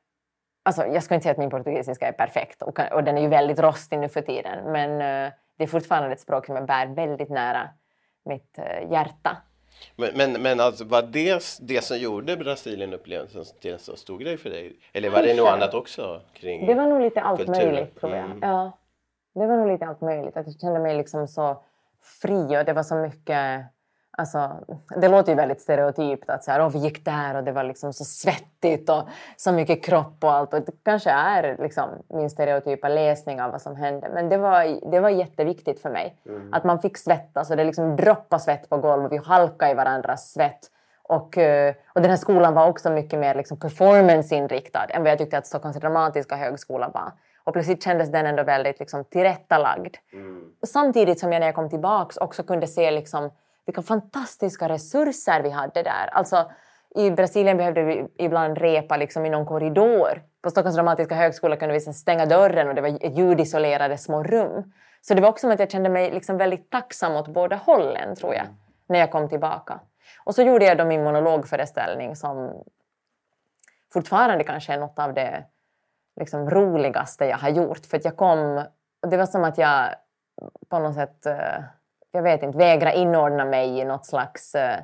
alltså, 0.64 0.86
jag 0.86 1.02
ska 1.02 1.14
inte 1.14 1.22
säga 1.22 1.32
att 1.32 1.38
min 1.38 1.50
portugisiska 1.50 2.08
är 2.08 2.12
perfekt 2.12 2.62
och, 2.62 2.80
och 2.92 3.04
den 3.04 3.18
är 3.18 3.22
ju 3.22 3.28
väldigt 3.28 3.58
rostig 3.58 3.98
nu 3.98 4.08
för 4.08 4.22
tiden 4.22 4.72
men 4.72 4.90
uh, 4.90 5.32
det 5.58 5.64
är 5.64 5.68
fortfarande 5.68 6.12
ett 6.12 6.20
språk 6.20 6.46
som 6.46 6.54
jag 6.54 6.66
bär 6.66 6.86
väldigt 6.86 7.30
nära 7.30 7.68
mitt 8.24 8.58
uh, 8.58 8.92
hjärta. 8.92 9.36
Men, 9.96 10.10
men, 10.16 10.42
men 10.42 10.60
alltså, 10.60 10.84
var 10.84 11.02
det 11.02 11.58
det 11.60 11.84
som 11.84 11.98
gjorde 11.98 12.36
Brasilien-upplevelsen 12.36 13.44
till 13.60 13.72
en 13.72 13.78
så 13.78 13.96
stor 13.96 14.18
grej 14.18 14.36
för 14.36 14.50
dig? 14.50 14.76
Eller 14.92 15.10
var 15.10 15.22
det 15.22 15.34
något 15.34 15.48
annat 15.48 15.74
också? 15.74 16.20
Kring 16.32 16.66
det 16.66 16.74
var 16.74 16.86
nog 16.86 17.00
lite 17.00 17.20
allt 17.20 17.38
kulturen? 17.38 17.74
möjligt 17.74 18.00
tror 18.00 18.16
jag. 18.16 18.24
Mm. 18.24 18.38
Ja, 18.42 18.78
det 19.34 19.46
var 19.46 19.56
nog 19.56 19.72
lite 19.72 19.86
allt 19.86 20.00
möjligt. 20.00 20.36
Att 20.36 20.46
jag 20.46 20.60
kände 20.60 20.80
mig 20.80 20.96
liksom 20.96 21.28
så 21.28 21.62
fri 22.22 22.58
och 22.58 22.64
det 22.64 22.72
var 22.72 22.82
så 22.82 22.94
mycket... 22.94 23.60
Alltså, 24.16 24.50
det 25.00 25.08
låter 25.08 25.32
ju 25.32 25.36
väldigt 25.36 25.60
stereotypt 25.60 26.30
att 26.30 26.44
så 26.44 26.50
här, 26.50 26.60
"Åh, 26.62 26.68
vi 26.68 26.78
gick 26.78 27.04
där 27.04 27.34
och 27.36 27.44
det 27.44 27.52
var 27.52 27.64
liksom 27.64 27.92
så 27.92 28.04
svettigt 28.04 28.90
och 28.90 29.02
så 29.36 29.52
mycket 29.52 29.84
kropp 29.84 30.24
och 30.24 30.32
allt. 30.32 30.54
Och 30.54 30.60
det 30.60 30.72
kanske 30.84 31.10
är 31.10 31.56
liksom 31.58 31.88
min 32.08 32.30
stereotypa 32.30 32.88
läsning 32.88 33.42
av 33.42 33.50
vad 33.50 33.62
som 33.62 33.76
hände. 33.76 34.08
Men 34.14 34.28
det 34.28 34.36
var, 34.36 34.90
det 34.90 35.00
var 35.00 35.08
jätteviktigt 35.08 35.82
för 35.82 35.90
mig. 35.90 36.16
Att 36.52 36.64
man 36.64 36.78
fick 36.78 36.98
svettas 36.98 37.50
och 37.50 37.56
det 37.56 37.64
liksom 37.64 37.96
droppade 37.96 38.42
svett 38.42 38.68
på 38.68 38.76
golvet. 38.76 39.12
Vi 39.12 39.16
halkade 39.16 39.70
i 39.72 39.74
varandras 39.74 40.32
svett. 40.32 40.70
Och, 41.02 41.38
eh, 41.38 41.74
och 41.94 42.00
den 42.00 42.10
här 42.10 42.16
skolan 42.16 42.54
var 42.54 42.68
också 42.68 42.90
mycket 42.90 43.18
mer 43.18 43.34
liksom 43.34 43.58
performanceinriktad 43.58 44.84
än 44.90 45.02
vad 45.02 45.10
jag 45.12 45.18
tyckte 45.18 45.38
att 45.38 45.46
Stockholms 45.46 45.76
dramatiska 45.76 46.36
högskola 46.36 46.88
var. 46.94 47.12
Och 47.44 47.52
plötsligt 47.52 47.82
kändes 47.84 48.12
den 48.12 48.26
ändå 48.26 48.42
väldigt 48.42 48.80
liksom, 48.80 49.04
tillrättalagd. 49.04 49.94
Samtidigt 50.66 51.20
som 51.20 51.32
jag 51.32 51.40
när 51.40 51.46
jag 51.46 51.54
kom 51.54 51.70
tillbaks 51.70 52.16
också 52.16 52.42
kunde 52.42 52.66
se 52.66 52.90
liksom, 52.90 53.30
vilka 53.66 53.82
fantastiska 53.82 54.68
resurser 54.68 55.42
vi 55.42 55.50
hade 55.50 55.82
där. 55.82 56.08
Alltså, 56.12 56.50
I 56.94 57.10
Brasilien 57.10 57.56
behövde 57.56 57.82
vi 57.82 58.06
ibland 58.18 58.58
repa 58.58 58.96
liksom, 58.96 59.26
i 59.26 59.30
någon 59.30 59.46
korridor. 59.46 60.22
På 60.42 60.50
Stockholms 60.50 60.76
dramatiska 60.76 61.14
högskola 61.14 61.56
kunde 61.56 61.74
vi 61.74 61.80
stänga 61.80 62.26
dörren 62.26 62.68
och 62.68 62.74
det 62.74 62.80
var 62.80 63.18
ljudisolerade 63.18 63.98
små 63.98 64.22
rum. 64.22 64.72
Så 65.00 65.14
det 65.14 65.20
var 65.20 65.28
också 65.28 65.40
som 65.40 65.50
att 65.50 65.60
jag 65.60 65.70
kände 65.70 65.90
mig 65.90 66.10
liksom 66.10 66.36
väldigt 66.36 66.70
tacksam 66.70 67.16
åt 67.16 67.28
båda 67.28 67.56
hållen, 67.56 68.16
tror 68.16 68.34
jag, 68.34 68.46
när 68.86 68.98
jag 68.98 69.10
kom 69.10 69.28
tillbaka. 69.28 69.80
Och 70.24 70.34
så 70.34 70.42
gjorde 70.42 70.64
jag 70.64 70.78
då 70.78 70.84
min 70.84 71.04
monologföreställning 71.04 72.16
som 72.16 72.64
fortfarande 73.92 74.44
kanske 74.44 74.72
är 74.72 74.78
något 74.78 74.98
av 74.98 75.14
det 75.14 75.44
liksom, 76.20 76.50
roligaste 76.50 77.24
jag 77.24 77.38
har 77.38 77.48
gjort. 77.48 77.86
För 77.86 77.96
att 77.96 78.04
jag 78.04 78.16
kom... 78.16 78.64
Det 79.10 79.16
var 79.16 79.26
som 79.26 79.44
att 79.44 79.58
jag 79.58 79.94
på 80.68 80.78
något 80.78 80.94
sätt, 80.94 81.26
eh, 81.26 81.64
jag 82.14 82.22
vet 82.22 82.42
inte, 82.42 82.58
vägra 82.58 82.92
inordna 82.92 83.44
mig 83.44 83.78
i 83.78 83.84
något 83.84 84.06
slags... 84.06 84.54
eh, 84.54 84.78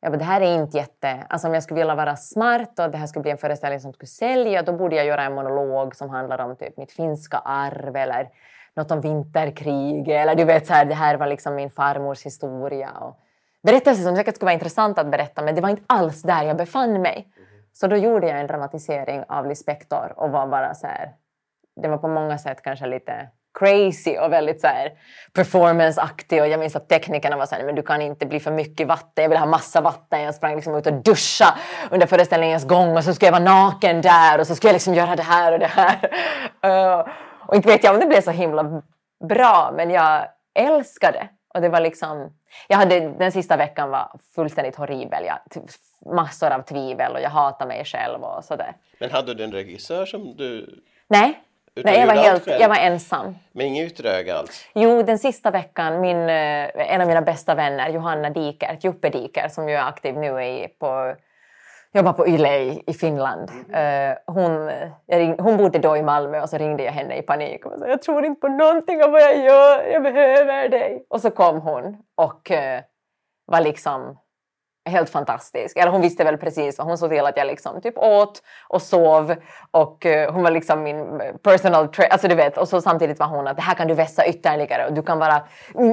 Jag 0.00 0.12
bara, 0.12 0.18
det 0.18 0.24
här 0.24 0.40
är 0.40 0.54
inte 0.54 0.76
jätte... 0.76 1.26
Alltså 1.28 1.48
om 1.48 1.54
jag 1.54 1.62
skulle 1.62 1.80
vilja 1.80 1.94
vara 1.94 2.16
smart 2.16 2.78
och 2.78 2.90
det 2.90 2.98
här 2.98 3.06
skulle 3.06 3.22
bli 3.22 3.30
en 3.30 3.38
föreställning 3.38 3.80
som 3.80 3.92
skulle 3.92 4.06
sälja, 4.08 4.62
då 4.62 4.72
borde 4.72 4.96
jag 4.96 5.06
göra 5.06 5.22
en 5.22 5.34
monolog 5.34 5.96
som 5.96 6.10
handlar 6.10 6.38
om 6.40 6.56
typ 6.56 6.76
mitt 6.76 6.92
finska 6.92 7.38
arv 7.38 7.96
eller 7.96 8.28
något 8.74 8.90
om 8.90 9.00
vinterkriget 9.00 10.22
eller 10.22 10.34
du 10.34 10.44
vet 10.44 10.66
så 10.66 10.72
här, 10.72 10.84
det 10.84 10.94
här 10.94 11.16
var 11.16 11.26
liksom 11.26 11.54
min 11.54 11.70
farmors 11.70 12.26
historia. 12.26 12.90
Och 12.90 13.18
berättelser 13.62 14.02
som 14.04 14.16
säkert 14.16 14.34
skulle 14.36 14.46
vara 14.46 14.54
intressant 14.54 14.98
att 14.98 15.10
berätta 15.10 15.42
men 15.42 15.54
det 15.54 15.60
var 15.60 15.68
inte 15.68 15.82
alls 15.86 16.22
där 16.22 16.42
jag 16.42 16.56
befann 16.56 17.02
mig. 17.02 17.28
Så 17.72 17.86
då 17.86 17.96
gjorde 17.96 18.28
jag 18.28 18.40
en 18.40 18.46
dramatisering 18.46 19.24
av 19.28 19.46
Lispektor 19.46 20.12
och 20.16 20.30
var 20.30 20.46
bara 20.46 20.74
så 20.74 20.86
här, 20.86 21.12
det 21.82 21.88
var 21.88 21.98
på 21.98 22.08
många 22.08 22.38
sätt 22.38 22.62
kanske 22.62 22.86
lite 22.86 23.28
crazy 23.58 24.18
och 24.18 24.32
väldigt 24.32 24.60
så 24.60 24.66
här 24.66 24.92
performanceaktig 25.32 26.42
och 26.42 26.48
jag 26.48 26.60
minns 26.60 26.76
att 26.76 26.88
teknikerna 26.88 27.36
var 27.36 27.46
så 27.46 27.54
här, 27.54 27.64
men 27.64 27.74
du 27.74 27.82
kan 27.82 28.02
inte 28.02 28.26
bli 28.26 28.40
för 28.40 28.50
mycket 28.50 28.86
vatten, 28.86 29.22
jag 29.22 29.28
vill 29.28 29.38
ha 29.38 29.46
massa 29.46 29.80
vatten. 29.80 30.22
Jag 30.22 30.34
sprang 30.34 30.54
liksom 30.54 30.74
ut 30.74 30.86
och 30.86 30.92
duscha 30.92 31.58
under 31.90 32.06
föreställningens 32.06 32.64
gång 32.64 32.96
och 32.96 33.04
så 33.04 33.14
skulle 33.14 33.26
jag 33.26 33.40
vara 33.40 33.62
naken 33.62 34.02
där 34.02 34.40
och 34.40 34.46
så 34.46 34.54
skulle 34.54 34.68
jag 34.68 34.74
liksom 34.74 34.94
göra 34.94 35.16
det 35.16 35.22
här 35.22 35.52
och 35.52 35.58
det 35.58 35.66
här. 35.66 36.10
Uh, 36.66 37.08
och 37.46 37.54
inte 37.54 37.68
vet 37.68 37.84
jag 37.84 37.94
om 37.94 38.00
det 38.00 38.06
blev 38.06 38.20
så 38.20 38.30
himla 38.30 38.82
bra 39.28 39.72
men 39.76 39.90
jag 39.90 40.28
älskade 40.54 41.28
och 41.54 41.60
det 41.60 41.68
var 41.68 41.80
liksom, 41.80 42.32
jag 42.68 42.76
hade, 42.76 43.00
den 43.00 43.32
sista 43.32 43.56
veckan 43.56 43.90
var 43.90 44.20
fullständigt 44.34 44.76
horribel. 44.76 45.24
Jag, 45.24 45.38
typ 45.50 45.64
massor 46.14 46.50
av 46.50 46.62
tvivel 46.62 47.12
och 47.12 47.20
jag 47.20 47.30
hatar 47.30 47.66
mig 47.66 47.84
själv 47.84 48.22
och 48.22 48.44
sådär. 48.44 48.76
Men 49.00 49.10
hade 49.10 49.34
du 49.34 49.44
en 49.44 49.52
regissör 49.52 50.06
som 50.06 50.36
du... 50.36 50.80
Nej, 51.08 51.40
Utan 51.76 51.92
Nej 51.92 52.00
jag, 52.00 52.06
var 52.06 52.14
helt, 52.14 52.46
jag 52.46 52.68
var 52.68 52.76
ensam. 52.76 53.34
Men 53.52 53.66
inget 53.66 53.92
yttre 53.92 54.10
öga 54.10 54.36
alls? 54.36 54.68
Jo, 54.74 55.02
den 55.02 55.18
sista 55.18 55.50
veckan, 55.50 56.00
min, 56.00 56.16
eh, 56.16 56.92
en 56.94 57.00
av 57.00 57.06
mina 57.06 57.22
bästa 57.22 57.54
vänner, 57.54 57.88
Johanna 57.88 58.30
Diker, 58.30 58.78
Juppe 58.80 59.10
Diker, 59.10 59.48
som 59.48 59.68
ju 59.68 59.74
är 59.74 59.88
aktiv 59.88 60.16
nu 60.16 60.42
i, 60.42 60.68
på, 60.78 61.14
jobbar 61.92 62.12
på 62.12 62.28
Yle 62.28 62.58
i, 62.58 62.82
i 62.86 62.92
Finland. 62.92 63.50
Eh, 63.72 64.16
hon, 64.26 64.70
ring, 65.12 65.38
hon 65.38 65.56
bodde 65.56 65.78
då 65.78 65.96
i 65.96 66.02
Malmö 66.02 66.40
och 66.40 66.48
så 66.48 66.58
ringde 66.58 66.82
jag 66.82 66.92
henne 66.92 67.16
i 67.16 67.22
panik 67.22 67.66
och 67.66 67.78
sa 67.78 67.86
jag 67.86 68.02
tror 68.02 68.24
inte 68.24 68.40
på 68.40 68.48
någonting 68.48 69.04
av 69.04 69.10
vad 69.10 69.22
jag 69.22 69.38
gör, 69.38 69.84
jag 69.92 70.02
behöver 70.02 70.68
dig. 70.68 71.06
Och 71.10 71.20
så 71.20 71.30
kom 71.30 71.60
hon 71.60 71.96
och 72.14 72.50
eh, 72.50 72.80
var 73.46 73.60
liksom 73.60 74.18
helt 74.86 75.10
fantastisk. 75.10 75.76
Eller 75.76 75.90
hon 75.92 76.00
visste 76.00 76.24
väl 76.24 76.36
precis 76.36 76.78
vad 76.78 76.86
hon 76.86 76.98
såg 76.98 77.10
till 77.10 77.26
att 77.26 77.36
jag 77.36 77.46
liksom 77.46 77.80
typ 77.80 77.98
åt 77.98 78.42
och 78.68 78.82
sov 78.82 79.34
och 79.70 80.06
eh, 80.06 80.32
hon 80.32 80.42
var 80.42 80.50
liksom 80.50 80.82
min 80.82 81.20
personal 81.42 81.88
trainer. 81.88 82.12
Alltså 82.12 82.28
du 82.28 82.34
vet, 82.34 82.58
och 82.58 82.68
så 82.68 82.80
samtidigt 82.80 83.18
var 83.18 83.26
hon 83.26 83.46
att 83.46 83.56
det 83.56 83.62
här 83.62 83.74
kan 83.74 83.88
du 83.88 83.94
vässa 83.94 84.26
ytterligare 84.26 84.86
och 84.86 84.92
du 84.92 85.02
kan 85.02 85.18
vara 85.18 85.42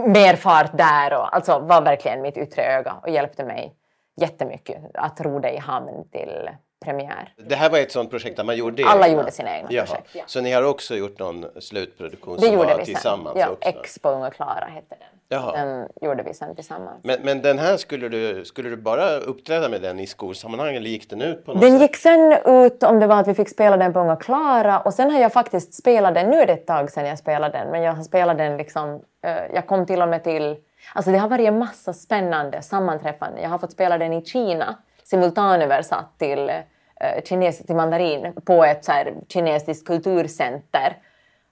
mer 0.07 0.35
fart 0.35 0.77
där 0.77 1.13
och 1.13 1.35
alltså 1.35 1.59
var 1.59 1.81
verkligen 1.81 2.21
mitt 2.21 2.37
yttre 2.37 2.61
öga 2.63 2.95
och 3.01 3.09
hjälpte 3.09 3.43
mig 3.43 3.73
jättemycket 4.21 4.77
att 4.93 5.21
ro 5.21 5.39
det 5.39 5.51
i 5.51 5.57
hamn 5.57 6.09
till 6.11 6.49
premiär. 6.85 7.33
Det 7.37 7.55
här 7.55 7.69
var 7.69 7.77
ett 7.79 7.91
sånt 7.91 8.09
projekt 8.11 8.37
där 8.37 8.43
man 8.43 8.55
gjorde 8.55 8.83
Alla 8.85 9.07
egna. 9.07 9.17
gjorde 9.19 9.31
sina 9.31 9.57
egna 9.57 9.67
Jaha. 9.71 9.85
projekt, 9.85 10.09
ja. 10.15 10.23
Så 10.27 10.41
ni 10.41 10.51
har 10.51 10.63
också 10.63 10.95
gjort 10.95 11.19
någon 11.19 11.45
slutproduktion 11.61 12.35
Det 12.35 12.41
som 12.41 12.53
gjorde 12.53 12.67
var 12.67 12.77
vi 12.77 12.85
sen. 12.85 12.93
tillsammans 12.93 13.37
Ja, 13.39 13.49
också? 13.49 13.69
X 13.69 13.99
på 13.99 14.09
Unga 14.09 14.29
Klara 14.31 14.65
hette 14.73 14.95
den. 14.99 15.12
Jaha. 15.33 15.51
Den 15.51 15.87
gjorde 16.01 16.23
vi 16.23 16.33
sen 16.33 16.55
tillsammans. 16.55 16.99
Men, 17.03 17.21
men 17.21 17.41
den 17.41 17.59
här, 17.59 17.77
skulle 17.77 18.09
du, 18.09 18.45
skulle 18.45 18.69
du 18.69 18.77
bara 18.77 19.17
uppträda 19.17 19.69
med 19.69 19.81
den 19.81 19.99
i 19.99 20.07
skolsammanhang 20.07 20.75
eller 20.75 20.89
gick 20.89 21.09
den 21.09 21.21
ut 21.21 21.45
på 21.45 21.53
något 21.53 21.61
Den 21.61 21.71
sätt? 21.71 21.81
gick 21.81 21.95
sen 21.95 22.37
ut 22.45 22.83
om 22.83 22.99
det 22.99 23.07
var 23.07 23.19
att 23.19 23.27
vi 23.27 23.33
fick 23.33 23.49
spela 23.49 23.77
den 23.77 23.93
på 23.93 23.99
Unga 23.99 24.15
Klara 24.15 24.79
och 24.79 24.93
sen 24.93 25.11
har 25.11 25.19
jag 25.19 25.33
faktiskt 25.33 25.73
spelat 25.73 26.13
den, 26.13 26.29
nu 26.29 26.37
är 26.37 26.45
det 26.47 26.53
ett 26.53 26.67
tag 26.67 26.91
sedan 26.91 27.05
jag 27.05 27.17
spelade 27.19 27.57
den, 27.57 27.69
men 27.71 27.81
jag 27.81 27.93
har 27.93 28.03
spelat 28.03 28.37
den 28.37 28.57
liksom, 28.57 29.01
eh, 29.25 29.37
jag 29.53 29.67
kom 29.67 29.85
till 29.85 30.01
och 30.01 30.07
med 30.09 30.23
till, 30.23 30.55
alltså 30.93 31.11
det 31.11 31.17
har 31.17 31.29
varit 31.29 31.47
en 31.47 31.59
massa 31.59 31.93
spännande 31.93 32.61
sammanträffanden. 32.61 33.43
Jag 33.43 33.49
har 33.49 33.57
fått 33.57 33.71
spela 33.71 33.97
den 33.97 34.13
i 34.13 34.25
Kina, 34.25 34.75
simultanöversatt 35.03 36.13
till, 36.17 36.49
eh, 36.49 37.23
kines, 37.25 37.65
till 37.65 37.75
mandarin 37.75 38.33
på 38.45 38.63
ett 38.63 38.85
så 38.85 38.91
här, 38.91 39.13
kinesiskt 39.27 39.87
kulturcenter. 39.87 40.97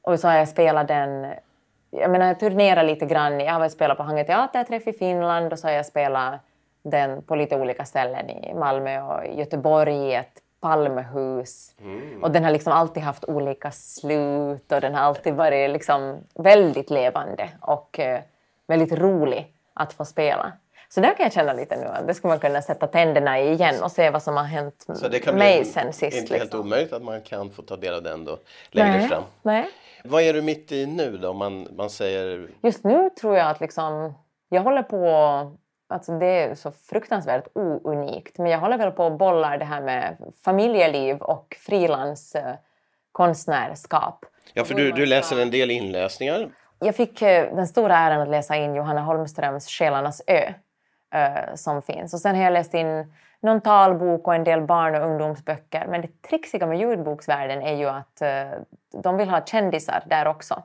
Och 0.02 0.20
så 0.20 0.28
har 0.28 0.36
jag 0.36 0.48
spelat 0.48 0.88
den 0.88 1.26
jag 1.92 2.12
menar, 2.12 2.28
jag 2.28 2.40
turnerar 2.40 2.84
lite 2.84 3.06
grann. 3.06 3.40
Jag 3.40 3.54
har 3.54 3.60
varit 3.60 3.72
spelat 3.72 3.98
på 3.98 4.04
Hange 4.04 4.24
Teaterträff 4.24 4.88
i 4.88 4.94
Finland 4.94 5.54
och 5.54 5.60
så 5.60 5.68
har 5.68 5.74
jag 5.74 5.86
spelat 5.86 6.34
den 6.84 7.22
på 7.22 7.36
lite 7.36 7.56
olika 7.56 7.86
ställen 7.86 8.30
i 8.30 8.54
Malmö 8.54 9.02
och 9.02 9.28
Göteborg 9.28 9.96
i 9.96 10.14
ett 10.16 10.42
Palmehus. 10.62 11.72
Och 12.22 12.32
den 12.32 12.44
har 12.44 12.52
liksom 12.52 12.74
alltid 12.74 13.04
haft 13.04 13.26
olika 13.26 13.72
slut 13.72 14.72
och 14.72 14.82
den 14.82 14.96
har 14.96 15.02
alltid 15.02 15.34
varit 15.34 15.70
liksom 15.70 16.18
väldigt 16.36 16.90
levande 16.90 17.50
och 17.62 18.00
eh, 18.00 18.20
väldigt 18.68 18.92
rolig 19.00 19.54
att 19.74 19.94
få 19.94 20.06
spela. 20.06 20.52
Så 20.90 21.00
där 21.02 21.14
kan 21.16 21.24
jag 21.24 21.34
känna 21.34 21.54
lite 21.54 21.78
nu 21.78 21.86
att 21.86 22.08
det 22.08 22.14
skulle 22.14 22.30
man 22.30 22.40
kunna 22.40 22.62
sätta 22.62 22.88
tänderna 22.88 23.40
i 23.40 23.52
igen 23.52 23.84
och 23.84 23.92
se 23.92 24.10
vad 24.10 24.24
som 24.24 24.38
har 24.38 24.44
hänt 24.44 24.86
Så 24.96 25.08
det 25.08 25.20
kan 25.20 25.36
mig 25.36 25.62
bli 25.62 25.72
sen 25.72 25.94
sist. 25.94 26.18
inte 26.18 26.34
helt 26.34 26.44
liksom. 26.44 26.60
omöjligt 26.60 26.94
att 26.94 27.04
man 27.04 27.22
kan 27.22 27.50
få 27.52 27.62
ta 27.62 27.76
del 27.78 27.94
av 27.94 28.04
den 28.04 28.26
då 28.26 28.38
längre 28.72 28.98
Nej, 28.98 29.08
fram. 29.08 29.24
nej. 29.42 29.70
Vad 30.04 30.22
är 30.22 30.34
du 30.34 30.42
mitt 30.42 30.72
i 30.72 30.86
nu 30.86 31.18
då? 31.18 31.30
Om 31.30 31.38
man, 31.38 31.68
man 31.78 31.90
säger... 31.90 32.50
Just 32.64 32.84
nu 32.84 33.10
tror 33.10 33.38
jag 33.38 33.50
att 33.50 33.62
liksom, 33.62 34.14
jag 34.50 34.62
håller 34.62 34.84
på, 34.84 35.08
alltså 35.90 36.20
det 36.20 36.26
är 36.26 36.56
så 36.56 36.72
fruktansvärt 36.72 37.48
ounikt, 37.56 38.38
men 38.38 38.52
jag 38.52 38.60
håller 38.60 38.78
väl 38.78 38.92
på 38.92 39.06
att 39.06 39.18
bollar 39.18 39.58
det 39.58 39.66
här 39.66 39.82
med 39.82 40.18
familjeliv 40.46 41.18
och 41.18 41.58
frilans 41.60 42.36
eh, 42.36 42.56
konstnärskap. 43.12 44.26
Ja, 44.54 44.64
för 44.64 44.76
du, 44.76 44.92
du 44.92 45.06
läser 45.06 45.42
en 45.42 45.52
del 45.52 45.72
inläsningar. 45.72 46.50
Jag 46.80 46.96
fick 46.96 47.22
eh, 47.22 47.56
den 47.56 47.68
stora 47.68 47.98
äran 47.98 48.22
att 48.22 48.30
läsa 48.30 48.56
in 48.56 48.76
Johanna 48.76 49.02
Holmströms 49.02 49.68
Själarnas 49.68 50.22
ö 50.28 50.54
eh, 51.14 51.56
som 51.56 51.82
finns. 51.82 52.14
Och 52.14 52.20
sen 52.20 52.36
har 52.36 52.44
jag 52.44 52.54
läst 52.54 52.74
in 52.74 53.14
någon 53.42 53.62
talbok 53.62 54.28
och 54.28 54.36
en 54.36 54.44
del 54.44 54.62
barn 54.62 54.96
och 54.96 55.02
ungdomsböcker. 55.02 55.86
Men 55.90 56.02
det 56.02 56.22
trixiga 56.30 56.66
med 56.66 56.80
ljudboksvärlden 56.80 57.62
är 57.62 57.76
ju 57.76 57.90
att 57.90 58.22
eh, 58.22 58.60
de 59.04 59.18
vill 59.18 59.30
ha 59.30 59.46
kändisar 59.46 60.04
där 60.06 60.28
också. 60.28 60.64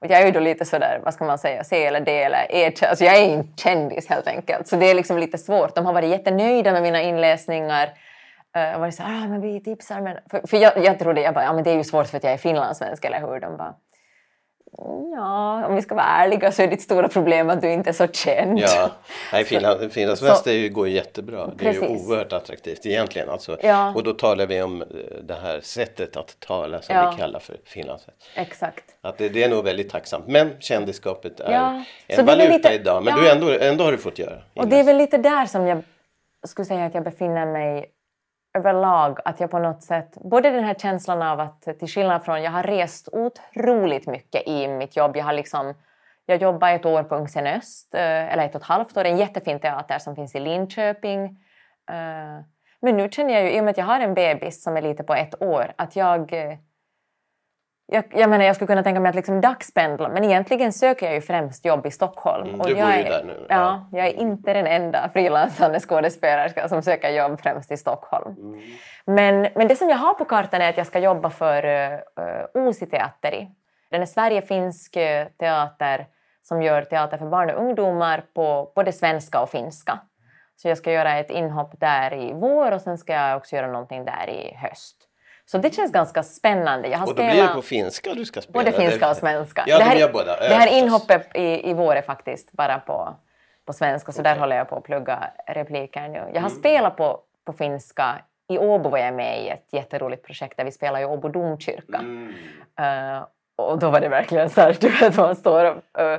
Och 0.00 0.06
jag 0.10 0.20
är 0.20 0.26
ju 0.26 0.32
då 0.32 0.40
lite 0.40 0.64
sådär, 0.64 1.00
vad 1.04 1.14
ska 1.14 1.24
man 1.24 1.38
säga, 1.38 1.64
C 1.64 1.86
eller 1.86 2.00
D 2.00 2.22
eller 2.22 2.46
E. 2.50 2.72
Alltså 2.82 3.04
jag 3.04 3.16
är 3.16 3.24
inte 3.24 3.62
kändis 3.62 4.08
helt 4.08 4.26
enkelt. 4.26 4.68
Så 4.68 4.76
det 4.76 4.90
är 4.90 4.94
liksom 4.94 5.18
lite 5.18 5.38
svårt. 5.38 5.74
De 5.74 5.86
har 5.86 5.92
varit 5.92 6.10
jättenöjda 6.10 6.72
med 6.72 6.82
mina 6.82 7.02
inläsningar. 7.02 7.90
Eh, 8.56 8.74
och 8.74 8.80
varit 8.80 8.94
så 8.94 9.02
ah, 9.02 9.26
men 9.28 9.40
vi 9.40 9.60
tipsar. 9.60 10.00
Men... 10.00 10.18
För, 10.30 10.46
för 10.46 10.56
jag, 10.56 10.84
jag 10.84 10.98
trodde, 10.98 11.20
jag 11.20 11.34
bara, 11.34 11.44
ja 11.44 11.52
men 11.52 11.64
det 11.64 11.70
är 11.70 11.76
ju 11.76 11.84
svårt 11.84 12.06
för 12.06 12.16
att 12.16 12.24
jag 12.24 12.32
är 12.32 12.36
finlandssvensk, 12.36 13.04
eller 13.04 13.20
hur? 13.20 13.40
De 13.40 13.56
bara, 13.56 13.74
Ja, 15.12 15.66
om 15.66 15.74
vi 15.74 15.82
ska 15.82 15.94
vara 15.94 16.06
ärliga 16.06 16.52
så 16.52 16.62
är 16.62 16.66
ditt 16.66 16.82
stora 16.82 17.08
problem 17.08 17.50
att 17.50 17.60
du 17.60 17.72
inte 17.72 17.90
är 17.90 17.94
så 17.94 18.06
känd. 18.06 18.58
Ja, 18.58 18.90
nej, 19.32 19.44
Finland, 19.44 19.92
Finlandsfest 19.92 20.44
så, 20.44 20.50
går 20.70 20.88
ju 20.88 20.94
jättebra. 20.94 21.46
Det 21.46 21.56
precis. 21.56 21.82
är 21.82 21.88
ju 21.88 21.96
oerhört 21.96 22.32
attraktivt 22.32 22.86
egentligen. 22.86 23.28
Alltså. 23.28 23.58
Ja. 23.62 23.92
Och 23.94 24.02
då 24.02 24.12
talar 24.12 24.46
vi 24.46 24.62
om 24.62 24.82
eh, 24.82 24.88
det 25.22 25.34
här 25.34 25.60
sättet 25.60 26.16
att 26.16 26.40
tala 26.40 26.82
som 26.82 26.96
ja. 26.96 27.10
vi 27.10 27.20
kallar 27.20 27.40
för 27.40 27.56
Finlandsfest. 27.64 28.16
Exakt. 28.34 28.84
Att 29.00 29.18
det, 29.18 29.28
det, 29.28 29.44
är 29.44 29.48
nog 29.48 29.64
väldigt 29.64 29.90
tacksamt. 29.90 30.26
Men 30.26 30.50
kändisskapet 30.60 31.40
är 31.40 31.52
ja. 31.52 31.84
en 32.06 32.26
valuta 32.26 32.52
lite, 32.52 32.72
idag. 32.72 33.04
Men 33.04 33.20
du 33.20 33.30
ändå, 33.30 33.50
ändå 33.50 33.84
har 33.84 33.92
du 33.92 33.98
fått 33.98 34.18
göra. 34.18 34.38
Och 34.54 34.68
det 34.68 34.76
är 34.76 34.84
väl 34.84 34.96
lite 34.96 35.18
där 35.18 35.46
som 35.46 35.66
jag 35.66 35.82
skulle 36.46 36.66
säga 36.66 36.84
att 36.84 36.94
jag 36.94 37.04
befinner 37.04 37.46
mig 37.46 37.86
överlag 38.54 39.18
att 39.24 39.40
jag 39.40 39.50
på 39.50 39.58
något 39.58 39.82
sätt, 39.82 40.18
både 40.20 40.50
den 40.50 40.64
här 40.64 40.74
känslan 40.74 41.22
av 41.22 41.40
att 41.40 41.62
till 41.62 41.88
skillnad 41.88 42.24
från, 42.24 42.42
jag 42.42 42.50
har 42.50 42.62
rest 42.62 43.08
otroligt 43.12 44.06
mycket 44.06 44.48
i 44.48 44.68
mitt 44.68 44.96
jobb. 44.96 45.16
Jag 45.16 45.24
har 45.24 45.32
liksom, 45.32 45.74
jag 46.26 46.42
jobbade 46.42 46.72
ett 46.72 46.86
år 46.86 47.02
på 47.02 47.16
Ungsen 47.16 47.46
Öst, 47.46 47.94
eh, 47.94 48.32
eller 48.32 48.44
ett 48.44 48.54
och 48.54 48.60
ett 48.60 48.66
halvt 48.66 48.96
år, 48.96 49.04
en 49.04 49.16
jättefin 49.16 49.60
teater 49.60 49.98
som 49.98 50.16
finns 50.16 50.34
i 50.34 50.40
Linköping. 50.40 51.24
Eh, 51.90 52.44
men 52.80 52.96
nu 52.96 53.08
känner 53.10 53.34
jag 53.34 53.42
ju, 53.42 53.50
i 53.50 53.60
och 53.60 53.64
med 53.64 53.70
att 53.70 53.78
jag 53.78 53.84
har 53.84 54.00
en 54.00 54.14
bebis 54.14 54.62
som 54.62 54.76
är 54.76 54.82
lite 54.82 55.02
på 55.04 55.14
ett 55.14 55.42
år, 55.42 55.72
att 55.76 55.96
jag 55.96 56.32
eh, 56.32 56.58
jag, 57.90 58.04
jag 58.10 58.30
menar, 58.30 58.44
jag 58.44 58.54
skulle 58.56 58.66
kunna 58.66 58.82
tänka 58.82 59.00
mig 59.00 59.08
att 59.08 59.14
liksom 59.14 59.40
dagspendla, 59.40 60.08
men 60.08 60.24
egentligen 60.24 60.72
söker 60.72 61.06
jag 61.06 61.14
ju 61.14 61.20
främst 61.20 61.64
jobb 61.64 61.86
i 61.86 61.90
Stockholm. 61.90 62.48
Mm, 62.48 62.58
du 62.58 62.74
bor 62.74 62.92
ju 62.92 63.02
där 63.02 63.24
nu. 63.24 63.46
Ja. 63.48 63.56
ja. 63.92 63.98
jag 63.98 64.06
är 64.06 64.12
inte 64.12 64.52
den 64.52 64.66
enda 64.66 65.08
frilansande 65.12 65.80
skådespelerska 65.80 66.68
som 66.68 66.82
söker 66.82 67.10
jobb 67.10 67.40
främst 67.40 67.72
i 67.72 67.76
Stockholm. 67.76 68.36
Mm. 68.38 68.60
Men, 69.04 69.48
men 69.54 69.68
det 69.68 69.76
som 69.76 69.88
jag 69.88 69.96
har 69.96 70.14
på 70.14 70.24
kartan 70.24 70.60
är 70.60 70.68
att 70.68 70.76
jag 70.76 70.86
ska 70.86 70.98
jobba 70.98 71.30
för 71.30 71.64
uh, 71.64 71.98
Uusi 72.54 72.86
Teatteri. 72.86 73.48
Den 73.90 74.02
är 74.02 74.06
Sverige-finsk 74.06 74.96
eh, 74.96 75.26
teater 75.38 76.06
som 76.42 76.62
gör 76.62 76.82
teater 76.82 77.18
för 77.18 77.26
barn 77.26 77.50
och 77.50 77.62
ungdomar 77.62 78.24
på 78.34 78.72
både 78.74 78.92
svenska 78.92 79.40
och 79.40 79.50
finska. 79.50 79.98
Så 80.56 80.68
jag 80.68 80.78
ska 80.78 80.92
göra 80.92 81.18
ett 81.18 81.30
inhopp 81.30 81.80
där 81.80 82.14
i 82.14 82.32
vår 82.32 82.72
och 82.72 82.80
sen 82.80 82.98
ska 82.98 83.12
jag 83.12 83.36
också 83.36 83.56
göra 83.56 83.66
någonting 83.66 84.04
där 84.04 84.30
i 84.30 84.54
höst. 84.54 84.97
Så 85.50 85.58
det 85.58 85.74
känns 85.74 85.92
ganska 85.92 86.22
spännande. 86.22 86.88
Jag 86.88 86.98
har 86.98 87.06
och 87.06 87.14
då 87.14 87.22
blir 87.22 87.42
det 87.42 87.48
på 87.48 87.62
finska 87.62 88.14
du 88.14 88.24
ska 88.24 88.40
spela? 88.40 88.64
Både 88.64 88.72
finska 88.72 89.10
och 89.10 89.16
svenska. 89.16 89.64
Ja, 89.66 89.78
det, 89.78 89.84
här, 89.84 89.98
de 89.98 90.12
båda. 90.12 90.40
det 90.40 90.54
här 90.54 90.78
inhoppet 90.78 91.36
i, 91.36 91.70
i 91.70 91.74
vår 91.74 91.96
är 91.96 92.02
faktiskt 92.02 92.52
bara 92.52 92.78
på, 92.78 93.16
på 93.66 93.72
svenska, 93.72 94.12
så 94.12 94.20
okay. 94.20 94.34
där 94.34 94.40
håller 94.40 94.56
jag 94.56 94.68
på 94.68 94.76
att 94.76 94.84
plugga 94.84 95.30
repliker 95.46 96.08
nu. 96.08 96.18
Jag 96.18 96.40
har 96.40 96.48
mm. 96.48 96.58
spelat 96.58 96.96
på, 96.96 97.20
på 97.44 97.52
finska. 97.52 98.18
I 98.48 98.58
Åbo 98.58 98.90
var 98.90 98.98
jag 98.98 99.14
med 99.14 99.44
i 99.44 99.48
ett 99.48 99.68
jätteroligt 99.72 100.26
projekt 100.26 100.56
där 100.56 100.64
vi 100.64 100.72
spelade 100.72 101.02
i 101.02 101.06
Åbo 101.06 101.28
domkyrka. 101.28 101.98
Mm. 101.98 102.34
Uh, 102.80 103.24
och 103.56 103.78
då 103.78 103.90
var 103.90 104.00
det 104.00 104.08
verkligen 104.08 104.50
så 104.50 104.60
här, 104.60 104.76
du 104.80 104.88
vet, 104.88 105.16
man 105.16 105.36
står 105.36 105.64
och 105.64 105.76
uh, 105.76 106.18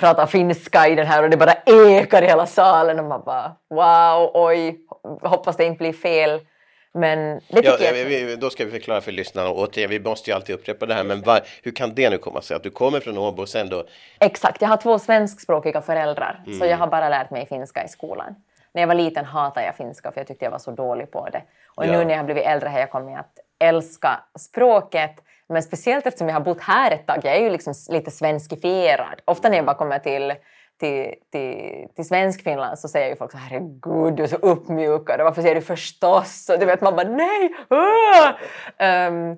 pratar 0.00 0.26
finska 0.26 0.88
i 0.88 0.94
den 0.94 1.06
här 1.06 1.22
och 1.22 1.30
det 1.30 1.36
bara 1.36 1.54
ekar 1.66 2.22
i 2.22 2.26
hela 2.26 2.46
salen 2.46 2.98
och 2.98 3.04
man 3.04 3.22
bara 3.24 3.52
wow, 3.70 4.30
oj, 4.34 4.80
hoppas 5.22 5.56
det 5.56 5.64
inte 5.64 5.78
blir 5.78 5.92
fel. 5.92 6.40
Men 6.94 7.40
det 7.48 7.64
ja, 7.64 7.76
jag... 7.80 7.92
vi, 7.92 8.36
då 8.36 8.50
ska 8.50 8.64
vi 8.64 8.70
förklara 8.70 9.00
för 9.00 9.12
lyssnarna 9.12 9.50
återigen, 9.50 9.90
vi 9.90 10.00
måste 10.00 10.30
ju 10.30 10.34
alltid 10.34 10.54
upprepa 10.54 10.86
det 10.86 10.94
här, 10.94 11.04
men 11.04 11.22
var, 11.22 11.40
hur 11.62 11.72
kan 11.72 11.94
det 11.94 12.10
nu 12.10 12.18
komma 12.18 12.42
sig 12.42 12.56
att 12.56 12.62
du 12.62 12.70
kommer 12.70 13.00
från 13.00 13.18
Åbo 13.18 13.42
och 13.42 13.48
sen 13.48 13.68
då? 13.68 13.84
Exakt, 14.20 14.62
jag 14.62 14.68
har 14.68 14.76
två 14.76 14.98
svenskspråkiga 14.98 15.82
föräldrar, 15.82 16.42
mm. 16.46 16.58
så 16.58 16.66
jag 16.66 16.76
har 16.76 16.86
bara 16.86 17.08
lärt 17.08 17.30
mig 17.30 17.46
finska 17.46 17.84
i 17.84 17.88
skolan. 17.88 18.34
När 18.74 18.82
jag 18.82 18.86
var 18.86 18.94
liten 18.94 19.24
hatade 19.24 19.66
jag 19.66 19.76
finska 19.76 20.12
för 20.12 20.20
jag 20.20 20.26
tyckte 20.26 20.44
jag 20.44 20.50
var 20.50 20.58
så 20.58 20.70
dålig 20.70 21.10
på 21.10 21.28
det. 21.32 21.42
Och 21.74 21.86
ja. 21.86 21.92
nu 21.92 22.04
när 22.04 22.10
jag 22.10 22.18
har 22.18 22.24
blivit 22.24 22.44
äldre 22.44 22.68
har 22.68 22.78
jag 22.78 22.90
kommit 22.90 23.18
att 23.18 23.38
älska 23.58 24.20
språket, 24.38 25.14
men 25.48 25.62
speciellt 25.62 26.06
eftersom 26.06 26.28
jag 26.28 26.34
har 26.34 26.40
bott 26.40 26.60
här 26.60 26.90
ett 26.90 27.06
tag, 27.06 27.20
jag 27.22 27.36
är 27.36 27.40
ju 27.40 27.50
liksom 27.50 27.74
lite 27.88 28.10
svenskifierad. 28.10 29.20
Ofta 29.24 29.48
när 29.48 29.56
jag 29.56 29.66
bara 29.66 29.76
kommer 29.76 29.98
till 29.98 30.32
till, 30.80 31.14
till, 31.32 31.88
till 31.96 32.08
Svenskfinland 32.08 32.78
så 32.78 32.88
säger 32.88 33.08
ju 33.08 33.16
folk 33.16 33.32
så 33.32 33.38
herregud 33.38 34.16
du 34.16 34.22
är 34.22 34.26
så 34.26 34.36
uppmjukad 34.36 35.20
och 35.20 35.24
varför 35.24 35.42
säger 35.42 35.54
du 35.54 35.60
förstås? 35.60 36.48
Och 36.48 36.58
du 36.58 36.66
vet 36.66 36.80
man 36.80 36.96
bara 36.96 37.08
nej! 37.08 37.54
Um, 39.08 39.36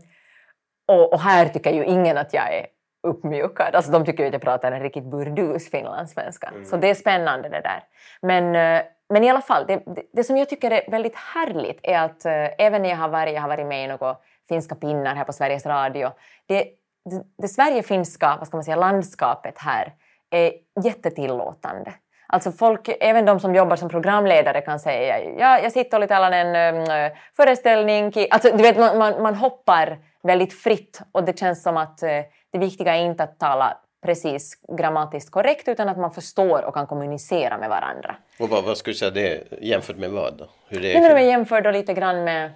och, 0.89 1.13
och, 1.13 1.21
här 1.21 1.49
tycker 1.49 1.71
ju 1.71 1.85
ingen 1.85 2.19
att 2.19 2.35
jag 2.35 2.55
är 2.55 2.67
uppmjukad. 3.07 3.75
Alltså 3.75 3.93
de 3.93 4.05
tycker 4.05 4.23
ju 4.23 4.27
att 4.27 4.33
jag 4.33 4.43
pratar 4.43 4.73
en 4.73 4.83
riktigt 4.83 5.05
burdus 5.05 5.71
finlandssvenska. 5.71 6.49
Mm. 6.49 6.65
Så 6.65 6.77
det 6.77 6.91
är 6.91 6.95
spännande 6.95 7.49
det 7.49 7.61
där. 7.61 7.83
Men, 8.23 8.45
eh, 8.57 8.83
men 9.09 9.25
i 9.25 9.31
alla 9.31 9.41
fall, 9.41 9.65
det, 9.67 9.77
det, 9.77 10.03
det 10.13 10.25
som 10.25 10.37
jag 10.37 10.49
tycker 10.49 10.71
är 10.71 10.91
väldigt 10.91 11.17
härligt 11.17 11.81
är 11.83 11.99
att 11.99 12.25
äh, 12.25 12.33
även 12.59 12.83
när 12.83 12.89
jag 12.89 12.97
har 12.97 13.09
varit, 13.09 13.35
jag 13.35 13.41
har 13.41 13.49
varit 13.49 13.67
med 13.67 13.85
i 13.85 13.87
några 13.87 14.17
finska 14.49 14.75
pinnar 14.75 15.15
här 15.15 15.25
på 15.25 15.33
Sveriges 15.33 15.67
Radio, 15.67 16.11
det, 16.47 16.65
det, 17.11 17.23
det 17.39 17.49
Sverige-finska 17.49 18.37
vad 18.39 18.47
ska 18.47 18.57
man 18.57 18.65
säga, 18.65 18.77
landskapet 18.77 19.59
här 19.59 19.93
är 20.31 20.53
jättetillåtande. 20.85 21.93
Alltså 22.27 22.53
folk, 22.53 22.89
även 23.01 23.25
de 23.25 23.41
som 23.41 23.55
jobbar 23.55 23.77
som 23.77 23.89
programledare 23.89 24.61
kan 24.61 24.81
säga 24.81 25.19
ja, 25.39 25.59
jag 25.59 25.73
sitter 25.73 25.97
och 25.97 26.01
lite 26.01 26.15
en 26.15 26.75
um, 26.77 27.11
föreställning. 27.37 28.13
Alltså, 28.31 28.57
du 28.57 28.63
vet, 28.63 28.79
man, 28.79 28.99
man, 28.99 29.23
man, 29.23 29.35
hoppar 29.35 29.99
väldigt 30.23 30.53
fritt 30.53 31.01
och 31.13 31.25
det 31.25 31.39
känns 31.39 31.63
som 31.63 31.77
att 31.77 32.03
uh, 32.03 32.09
det 32.53 32.59
viktiga 32.59 32.97
är 32.97 33.05
inte 33.05 33.23
att 33.23 33.39
tala 33.39 33.77
precis 34.05 34.59
grammatiskt 34.79 35.31
korrekt 35.31 35.69
utan 35.69 35.89
att 35.89 35.99
man 35.99 36.11
förstår 36.11 36.65
och 36.65 36.75
kan 36.75 36.87
kommunicera 36.87 37.59
med 37.59 37.69
varandra. 37.69 38.17
Och 38.39 38.49
vad, 38.49 38.65
vad 38.65 38.77
skulle 38.77 38.93
du 38.93 38.99
säga 38.99 39.11
det 39.11 39.43
jämfört 39.61 39.97
med 39.97 40.11
vad? 40.11 40.39
Då? 40.39 40.47
Hur 40.69 40.81
det 40.81 40.97
är 40.97 41.01
Nej, 41.01 41.15
men 41.15 41.27
jämför 41.27 41.61
då 41.61 41.71
lite 41.71 41.95
grann 41.95 42.25
med 42.25 42.51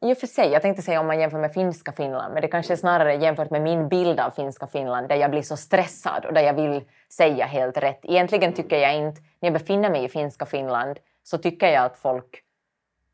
i 0.00 0.12
och 0.12 0.18
för 0.18 0.26
sig, 0.26 0.48
jag 0.48 0.62
tänkte 0.62 0.82
säga 0.82 1.00
om 1.00 1.06
man 1.06 1.20
jämför 1.20 1.38
med 1.38 1.52
finska 1.52 1.92
Finland, 1.92 2.34
men 2.34 2.42
det 2.42 2.48
kanske 2.48 2.74
är 2.74 2.76
snarare 2.76 3.14
jämfört 3.14 3.50
med 3.50 3.62
min 3.62 3.88
bild 3.88 4.20
av 4.20 4.30
finska 4.30 4.66
Finland 4.66 5.08
där 5.08 5.16
jag 5.16 5.30
blir 5.30 5.42
så 5.42 5.56
stressad 5.56 6.24
och 6.24 6.32
där 6.32 6.42
jag 6.42 6.54
vill 6.54 6.84
säga 7.12 7.46
helt 7.46 7.76
rätt. 7.76 8.00
Egentligen 8.02 8.52
tycker 8.52 8.76
jag 8.76 8.96
inte, 8.96 9.20
när 9.40 9.46
jag 9.46 9.52
befinner 9.52 9.90
mig 9.90 10.04
i 10.04 10.08
finska 10.08 10.46
Finland, 10.46 10.98
så 11.22 11.38
tycker 11.38 11.66
jag 11.66 11.84
att 11.84 11.96
folk 11.96 12.42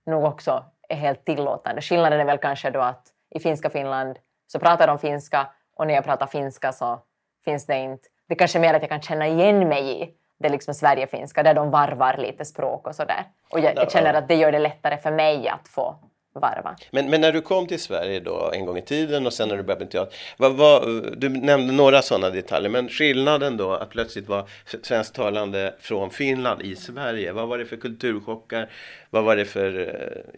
nog 0.06 0.24
också 0.24 0.64
är 0.88 0.96
helt 0.96 1.24
tillåtande. 1.24 1.82
Skillnaden 1.82 2.20
är 2.20 2.24
väl 2.24 2.38
kanske 2.38 2.70
då 2.70 2.80
att 2.80 3.06
i 3.30 3.40
finska 3.40 3.70
Finland 3.70 4.18
så 4.46 4.58
pratar 4.58 4.86
de 4.86 4.98
finska 4.98 5.46
och 5.76 5.86
när 5.86 5.94
jag 5.94 6.04
pratar 6.04 6.26
finska 6.26 6.72
så 6.72 6.98
finns 7.44 7.66
det 7.66 7.78
inte... 7.78 8.08
Det 8.28 8.34
kanske 8.34 8.58
är 8.58 8.60
mer 8.60 8.74
att 8.74 8.82
jag 8.82 8.90
kan 8.90 9.02
känna 9.02 9.26
igen 9.26 9.68
mig 9.68 10.02
i 10.02 10.14
det 10.38 10.48
liksom 10.48 10.74
Sverigefinska 10.74 11.42
där 11.42 11.54
de 11.54 11.70
varvar 11.70 12.16
lite 12.16 12.44
språk 12.44 12.86
och 12.86 12.94
sådär. 12.94 13.24
Och 13.50 13.60
jag, 13.60 13.76
jag 13.76 13.90
känner 13.90 14.14
att 14.14 14.28
det 14.28 14.34
gör 14.34 14.52
det 14.52 14.58
lättare 14.58 14.96
för 14.96 15.10
mig 15.10 15.48
att 15.48 15.68
få 15.68 15.96
varva. 16.40 16.76
Men, 16.90 17.10
men 17.10 17.20
när 17.20 17.32
du 17.32 17.40
kom 17.40 17.66
till 17.66 17.80
Sverige 17.80 18.20
då 18.20 18.50
en 18.54 18.66
gång 18.66 18.76
i 18.78 18.82
tiden 18.82 19.26
och 19.26 19.32
sen 19.32 19.48
när 19.48 19.56
du 19.56 19.62
började 19.62 19.84
med 19.84 19.90
teater. 19.90 20.14
Vad, 20.38 20.52
vad, 20.56 20.82
du 21.20 21.28
nämnde 21.28 21.72
några 21.72 22.02
sådana 22.02 22.30
detaljer, 22.30 22.70
men 22.70 22.88
skillnaden 22.88 23.56
då 23.56 23.72
att 23.72 23.90
plötsligt 23.90 24.28
vara 24.28 24.44
svensktalande 24.82 25.74
från 25.78 26.10
Finland 26.10 26.62
i 26.62 26.76
Sverige. 26.76 27.32
Vad 27.32 27.48
var 27.48 27.58
det 27.58 27.66
för 27.66 27.76
kulturchockar? 27.76 28.70
Vad 29.10 29.24
var 29.24 29.36
det 29.36 29.44
för 29.44 29.78
uh, 29.78 29.88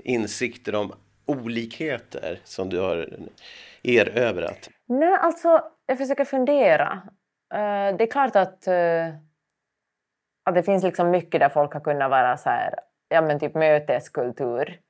insikter 0.05 0.75
om 0.75 0.93
olikheter 1.27 2.41
som 2.45 2.69
du 2.69 2.81
har 2.81 3.09
erövrat? 3.83 4.71
Nej, 4.89 5.19
alltså 5.21 5.63
jag 5.87 5.99
försöker 5.99 6.25
fundera. 6.25 7.03
Uh, 7.55 7.97
det 7.97 8.05
är 8.05 8.11
klart 8.11 8.37
att, 8.37 8.65
uh, 8.69 9.15
att 10.45 10.55
det 10.55 10.63
finns 10.63 10.85
liksom 10.85 11.11
mycket 11.11 11.41
där 11.41 11.49
folk 11.49 11.73
har 11.73 11.81
kunnat 11.81 12.11
vara 12.11 12.37
så 12.37 12.51
här, 12.51 12.75
ja 13.09 13.23
men 13.23 13.41
typ 13.41 13.55
möteskultur 13.55 14.69
Eh, 14.69 14.86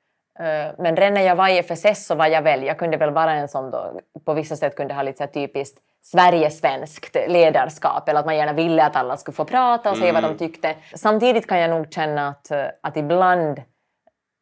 men 0.79 0.97
redan 0.97 1.15
när 1.15 1.23
jag 1.23 1.37
var 1.37 1.49
i 1.49 1.59
FSS 1.59 2.07
så 2.07 2.15
var 2.15 2.27
jag 2.27 2.43
väl, 2.43 2.63
jag 2.63 2.79
kunde 2.79 2.97
väl 2.97 3.11
vara 3.11 3.33
en 3.33 3.49
som 3.49 3.71
då 3.71 4.01
på 4.25 4.35
vissa 4.35 4.57
sätt 4.57 4.77
kunde 4.77 4.95
ha 4.95 5.03
lite 5.03 5.27
så 5.27 5.33
typiskt 5.33 5.79
Sverigesvenskt 6.03 7.17
ledarskap 7.29 8.09
eller 8.09 8.21
att 8.21 8.27
man 8.27 8.37
gärna 8.37 8.53
ville 8.53 8.85
att 8.85 8.97
alla 8.97 9.17
skulle 9.17 9.35
få 9.35 9.45
prata 9.45 9.91
och 9.91 9.97
säga 9.97 10.11
mm. 10.11 10.23
vad 10.23 10.33
de 10.33 10.39
tyckte. 10.39 10.75
Samtidigt 10.95 11.47
kan 11.47 11.59
jag 11.59 11.71
nog 11.71 11.93
känna 11.93 12.29
att, 12.29 12.51
eh, 12.51 12.65
att 12.81 12.97
ibland 12.97 13.63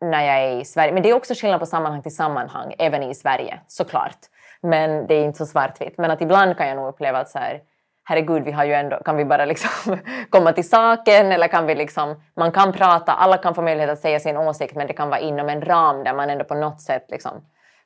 när 0.00 0.24
jag 0.24 0.36
är 0.36 0.60
i 0.60 0.64
Sverige, 0.64 0.92
men 0.92 1.02
det 1.02 1.10
är 1.10 1.14
också 1.14 1.34
skillnad 1.34 1.60
på 1.60 1.66
sammanhang 1.66 2.02
till 2.02 2.16
sammanhang, 2.16 2.74
även 2.78 3.02
i 3.02 3.14
Sverige 3.14 3.60
såklart. 3.66 4.18
Men 4.60 5.06
det 5.06 5.14
är 5.14 5.24
inte 5.24 5.38
så 5.38 5.46
svartvitt. 5.46 5.98
Men 5.98 6.10
att 6.10 6.20
ibland 6.20 6.56
kan 6.56 6.68
jag 6.68 6.76
nog 6.76 6.88
uppleva 6.88 7.18
att 7.18 7.28
så 7.28 7.38
här, 7.38 7.60
herregud, 8.04 8.44
vi 8.44 8.52
har 8.52 8.64
ju 8.64 8.72
ändå, 8.72 8.96
kan 8.96 9.16
vi 9.16 9.24
bara 9.24 9.44
liksom 9.44 9.98
komma 10.30 10.52
till 10.52 10.68
saken 10.68 11.32
eller 11.32 11.48
kan 11.48 11.66
vi 11.66 11.74
liksom, 11.74 12.22
man 12.36 12.52
kan 12.52 12.72
prata, 12.72 13.12
alla 13.12 13.36
kan 13.36 13.54
få 13.54 13.62
möjlighet 13.62 13.90
att 13.90 13.98
säga 13.98 14.20
sin 14.20 14.36
åsikt 14.36 14.74
men 14.74 14.86
det 14.86 14.92
kan 14.92 15.08
vara 15.08 15.20
inom 15.20 15.48
en 15.48 15.62
ram 15.62 16.04
där 16.04 16.14
man 16.14 16.30
ändå 16.30 16.44
på 16.44 16.54
något 16.54 16.80
sätt 16.80 17.06
liksom 17.08 17.44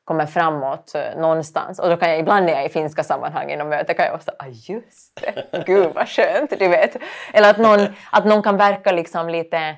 kommer 0.08 0.26
framåt 0.26 0.94
eh, 0.94 1.20
någonstans. 1.20 1.78
Och 1.78 1.88
då 1.88 1.96
kan 1.96 2.10
jag 2.10 2.18
ibland 2.18 2.46
när 2.46 2.52
jag 2.52 2.62
är 2.62 2.66
i 2.66 2.72
finska 2.72 3.04
sammanhang 3.04 3.50
inom 3.50 3.68
möte 3.68 3.94
kan 3.94 4.06
jag 4.06 4.14
också 4.14 4.30
ah 4.38 4.46
just 4.46 5.20
det, 5.20 5.64
gud 5.66 5.94
vad 5.94 6.08
skönt, 6.08 6.58
du 6.58 6.68
vet. 6.68 6.96
Eller 7.32 7.50
att 7.50 7.58
någon, 7.58 7.80
att 8.12 8.24
någon 8.24 8.42
kan 8.42 8.56
verka 8.56 8.92
liksom 8.92 9.28
lite 9.28 9.76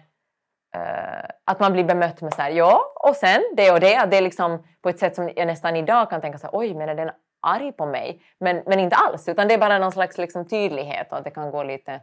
uh, 0.77 1.31
att 1.45 1.61
man 1.61 1.73
blir 1.73 1.85
bemött 1.85 2.21
med 2.21 2.35
så 2.35 2.43
här, 2.43 2.51
ja, 2.51 2.81
och 2.95 3.17
sen 3.17 3.43
det 3.57 3.71
och 3.71 3.81
det. 3.81 3.97
Att 3.97 4.11
det 4.11 4.17
är 4.17 4.23
liksom 4.23 4.65
på 4.83 4.89
ett 4.89 4.99
sätt 4.99 5.15
som 5.15 5.31
jag 5.37 5.47
nästan 5.47 5.77
idag 5.77 6.11
kan 6.11 6.21
tänka 6.21 6.39
så 6.39 6.47
här, 6.47 6.59
oj, 6.59 6.75
men 6.75 6.89
är 6.89 6.95
den 6.95 7.11
arg 7.41 7.73
på 7.73 7.87
mig. 7.87 8.23
Men, 8.41 8.63
men 8.67 8.81
inte 8.81 8.97
alls, 8.97 9.29
utan 9.29 9.49
det 9.49 9.55
är 9.55 9.59
bara 9.59 9.79
någon 9.79 9.93
slags 9.93 10.19
liksom, 10.19 10.49
tydlighet 10.49 11.13
och 11.13 11.19
att 11.19 11.25
det 11.25 11.31
kan 11.31 11.51
gå 11.51 11.63
lite 11.63 12.01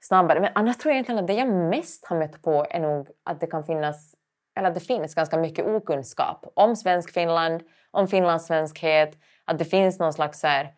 snabbare. 0.00 0.40
Men 0.40 0.52
annars 0.54 0.76
tror 0.76 0.90
jag 0.90 0.94
egentligen 0.94 1.18
att 1.18 1.26
det 1.26 1.34
jag 1.34 1.48
mest 1.48 2.06
har 2.06 2.18
mött 2.18 2.42
på 2.42 2.66
är 2.70 2.80
nog 2.80 3.08
att 3.24 3.40
det 3.40 3.46
kan 3.46 3.64
finnas, 3.64 4.14
eller 4.56 4.68
att 4.68 4.74
det 4.74 4.80
finns 4.80 5.14
ganska 5.14 5.38
mycket 5.38 5.66
okunskap 5.66 6.52
om 6.54 6.76
svensk 6.76 7.14
Finland, 7.14 7.62
om 7.90 8.08
finlandssvenskhet, 8.08 9.18
att 9.44 9.58
det 9.58 9.64
finns 9.64 9.98
någon 9.98 10.12
slags 10.12 10.40
så 10.40 10.46
här, 10.46 10.74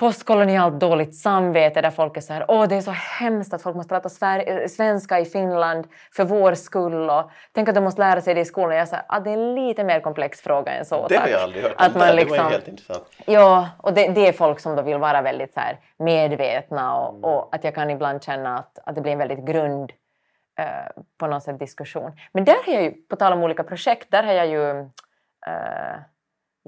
postkolonialt 0.00 0.80
dåligt 0.80 1.14
samvete 1.14 1.80
där 1.80 1.90
folk 1.90 2.16
är 2.16 2.20
så 2.20 2.32
här 2.32 2.44
åh 2.48 2.68
det 2.68 2.76
är 2.76 2.80
så 2.80 2.90
hemskt 2.90 3.54
att 3.54 3.62
folk 3.62 3.76
måste 3.76 3.88
prata 3.88 4.08
Sver 4.08 4.68
svenska 4.68 5.20
i 5.20 5.24
Finland 5.24 5.86
för 6.12 6.24
vår 6.24 6.54
skull 6.54 7.10
och 7.10 7.30
tänk 7.52 7.68
att 7.68 7.74
de 7.74 7.84
måste 7.84 8.00
lära 8.00 8.20
sig 8.20 8.34
det 8.34 8.40
i 8.40 8.44
skolan. 8.44 8.76
Jag 8.76 8.88
säger 8.88 9.04
att 9.08 9.24
det 9.24 9.30
är 9.30 9.34
en 9.34 9.54
lite 9.54 9.84
mer 9.84 10.00
komplex 10.00 10.40
fråga 10.40 10.72
än 10.72 10.84
så. 10.84 11.08
Det 11.08 11.16
har 11.16 11.28
jag 11.28 11.42
aldrig 11.42 11.62
hört 11.62 11.74
att 11.76 11.94
man 11.94 12.16
liksom, 12.16 12.36
det 12.36 12.42
var 12.42 12.50
helt 12.50 12.68
intressant. 12.68 13.04
Ja, 13.26 13.68
och 13.78 13.94
det, 13.94 14.08
det, 14.08 14.28
är 14.28 14.32
folk 14.32 14.60
som 14.60 14.76
då 14.76 14.82
vill 14.82 14.98
vara 14.98 15.22
väldigt 15.22 15.54
så 15.54 15.60
medvetna 15.98 16.96
och, 16.96 17.14
mm. 17.14 17.24
och, 17.24 17.54
att 17.54 17.64
jag 17.64 17.74
kan 17.74 17.90
ibland 17.90 18.22
känna 18.22 18.58
att, 18.58 18.78
att 18.84 18.94
det 18.94 19.00
blir 19.00 19.12
en 19.12 19.18
väldigt 19.18 19.44
grund 19.44 19.92
uh, 20.60 21.02
på 21.18 21.26
något 21.26 21.42
sätt 21.42 21.58
diskussion. 21.58 22.12
Men 22.32 22.44
där 22.44 22.56
har 22.66 22.72
jag 22.72 22.82
ju, 22.82 22.90
på 22.90 23.16
tal 23.16 23.32
om 23.32 23.42
olika 23.42 23.64
projekt, 23.64 24.10
där 24.10 24.22
har 24.22 24.32
jag 24.32 24.46
ju 24.46 24.70
uh, 24.70 24.86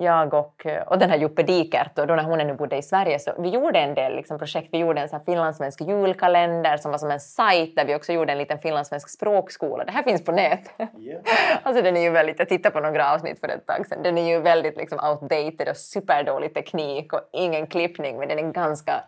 jag 0.03 0.35
och, 0.35 0.67
och 0.87 0.99
den 0.99 1.11
här 1.11 1.19
Juppe 1.19 1.43
Dikert, 1.43 1.99
och 1.99 2.07
då 2.07 2.15
när 2.15 2.23
hon 2.23 2.41
ännu 2.41 2.55
bodde 2.55 2.77
i 2.77 2.83
Sverige, 2.83 3.19
så 3.19 3.33
vi 3.39 3.49
gjorde 3.49 3.79
en 3.79 3.95
del 3.95 4.17
liksom, 4.17 4.39
projekt. 4.39 4.69
Vi 4.73 4.79
gjorde 4.79 5.01
en 5.01 5.09
så 5.09 5.17
här 5.17 5.25
finlandssvensk 5.25 5.81
julkalender 5.81 6.77
som 6.77 6.91
var 6.91 6.99
som 6.99 7.11
en 7.11 7.21
sajt 7.21 7.77
där 7.77 7.85
vi 7.85 7.95
också 7.95 8.13
gjorde 8.13 8.33
en 8.33 8.39
liten 8.39 8.59
finlandssvensk 8.59 9.09
språkskola. 9.09 9.85
Det 9.85 9.93
här 9.93 10.03
finns 10.03 10.25
på 10.25 10.33
nätet. 10.33 10.89
Yeah. 10.99 11.23
alltså 11.63 11.83
den 11.83 11.97
är 11.97 12.01
ju 12.01 12.11
väldigt, 12.11 12.39
jag 12.39 12.49
tittade 12.49 12.73
på 12.73 12.81
några 12.81 13.15
avsnitt 13.15 13.41
för 13.41 13.49
ett 13.49 13.67
tag 13.67 13.87
sedan, 13.87 14.03
den 14.03 14.19
är 14.19 14.29
ju 14.29 14.41
väldigt 14.41 14.77
liksom, 14.77 14.99
outdated 14.99 15.69
och 15.69 15.77
superdålig 15.77 16.55
teknik 16.55 17.13
och 17.13 17.21
ingen 17.33 17.67
klippning 17.67 18.19
men 18.19 18.29
den 18.29 18.39
är 18.39 18.53
ganska 18.53 19.05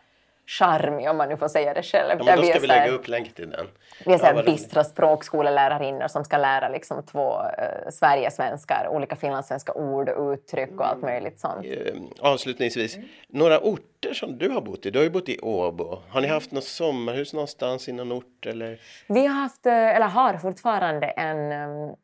charmig 0.46 1.10
om 1.10 1.16
man 1.16 1.28
nu 1.28 1.36
får 1.36 1.48
säga 1.48 1.74
det 1.74 1.82
själv. 1.82 2.18
Ja, 2.18 2.24
men 2.24 2.36
då 2.36 2.42
ska 2.42 2.58
vi 2.58 2.66
lägga 2.66 2.90
upp 2.90 3.08
länk 3.08 3.34
till 3.34 3.50
den. 3.50 3.66
Vi 4.06 4.12
är 4.12 4.18
så 4.18 4.26
ja, 4.26 4.42
bistra 4.42 4.84
språkskolelärarinnor 4.84 6.08
som 6.08 6.24
ska 6.24 6.38
lära 6.38 6.68
liksom 6.68 7.02
två 7.02 7.42
uh, 7.42 7.90
Sverigesvenskar 7.90 8.88
olika 8.90 9.16
finlandssvenska 9.16 9.72
ord 9.72 10.08
och 10.08 10.32
uttryck 10.32 10.70
och 10.78 10.86
allt 10.86 11.02
möjligt 11.02 11.40
sånt. 11.40 11.66
Uh, 11.66 12.02
avslutningsvis, 12.20 12.96
mm. 12.96 13.08
några 13.28 13.60
orter 13.60 14.14
som 14.14 14.38
du 14.38 14.48
har 14.48 14.60
bott 14.60 14.86
i? 14.86 14.90
Du 14.90 14.98
har 14.98 15.04
ju 15.04 15.10
bott 15.10 15.28
i 15.28 15.38
Åbo. 15.42 15.98
Har 16.08 16.20
ni 16.20 16.28
haft 16.28 16.52
något 16.52 16.64
sommarhus 16.64 17.32
någonstans 17.32 17.88
i 17.88 17.92
någon 17.92 18.12
ort? 18.12 18.46
Eller? 18.46 18.80
Vi 19.08 19.26
har 19.26 19.34
haft, 19.34 19.66
eh, 19.66 19.96
eller 19.96 20.06
har 20.06 20.38
fortfarande 20.38 21.06
en 21.06 21.52
um, 21.52 21.96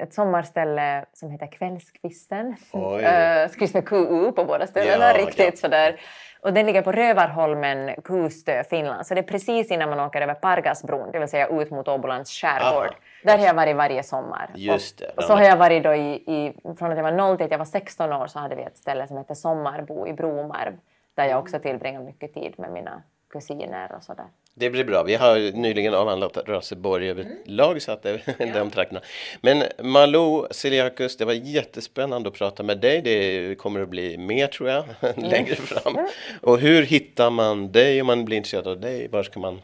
ett 0.00 0.14
sommarställe 0.14 1.04
som 1.12 1.30
heter 1.30 1.46
Kvällskvisten. 1.46 2.46
Uh, 2.46 3.50
skrivs 3.50 3.74
med 3.74 3.88
QU 3.88 4.32
på 4.32 4.44
båda 4.44 4.66
ställena, 4.66 5.12
ja, 5.12 5.18
riktigt 5.18 5.44
ja. 5.44 5.56
sådär 5.56 6.00
och 6.44 6.52
den 6.52 6.66
ligger 6.66 6.82
på 6.82 6.92
Rövarholmen, 6.92 7.94
Kustö, 8.04 8.64
Finland. 8.64 9.06
Så 9.06 9.14
det 9.14 9.20
är 9.20 9.22
precis 9.22 9.70
innan 9.70 9.90
man 9.90 10.00
åker 10.00 10.20
över 10.20 10.34
Pargasbron, 10.34 11.12
det 11.12 11.18
vill 11.18 11.28
säga 11.28 11.48
ut 11.48 11.70
mot 11.70 11.88
Åbolands 11.88 12.30
skärgård. 12.30 12.86
Aha. 12.86 12.94
Där 13.22 13.38
har 13.38 13.46
jag 13.46 13.54
varit 13.54 13.76
varje 13.76 14.02
sommar. 14.02 14.50
Just. 14.54 15.00
Och, 15.00 15.18
och 15.18 15.24
så 15.24 15.32
har 15.32 15.42
jag 15.42 15.56
varit 15.56 15.82
då 15.82 15.94
i, 15.94 16.14
i, 16.14 16.52
från 16.78 16.90
att 16.90 16.96
jag 16.96 17.04
var 17.04 17.12
0 17.12 17.36
till 17.36 17.44
att 17.44 17.50
jag 17.50 17.58
var 17.58 17.64
16 17.64 18.12
år 18.12 18.26
så 18.26 18.38
hade 18.38 18.54
vi 18.54 18.62
ett 18.62 18.78
ställe 18.78 19.06
som 19.06 19.16
heter 19.16 19.34
Sommarbo 19.34 20.06
i 20.06 20.12
Bromarv. 20.12 20.72
Där 21.14 21.24
jag 21.24 21.38
också 21.38 21.58
tillbringar 21.58 22.00
mycket 22.00 22.34
tid 22.34 22.54
med 22.58 22.72
mina 22.72 23.02
kusiner 23.34 23.92
och 23.96 24.02
sådär. 24.02 24.26
Det 24.54 24.70
blir 24.70 24.84
bra. 24.84 25.02
Vi 25.02 25.14
har 25.14 25.52
nyligen 25.52 25.94
avhandlat 25.94 26.38
Raseborg 26.46 27.10
överlag 27.10 27.70
mm. 27.70 27.80
så 27.80 27.92
att 27.92 28.02
det 28.02 28.10
är 28.10 28.54
de 28.54 28.70
trakterna. 28.70 29.00
Men 29.40 29.64
Malou 29.82 30.46
Siliakus, 30.50 31.16
det 31.16 31.24
var 31.24 31.32
jättespännande 31.32 32.28
att 32.28 32.34
prata 32.34 32.62
med 32.62 32.78
dig. 32.78 33.02
Det 33.02 33.58
kommer 33.58 33.80
att 33.80 33.88
bli 33.88 34.18
mer 34.18 34.46
tror 34.46 34.68
jag 34.68 34.84
längre 35.16 35.54
fram. 35.54 35.96
Mm. 35.96 36.06
Och 36.42 36.58
hur 36.58 36.82
hittar 36.82 37.30
man 37.30 37.72
dig 37.72 38.00
om 38.00 38.06
man 38.06 38.24
blir 38.24 38.36
intresserad 38.36 38.66
av 38.66 38.80
dig? 38.80 39.08
Var 39.08 39.22
ska 39.22 39.40
man 39.40 39.60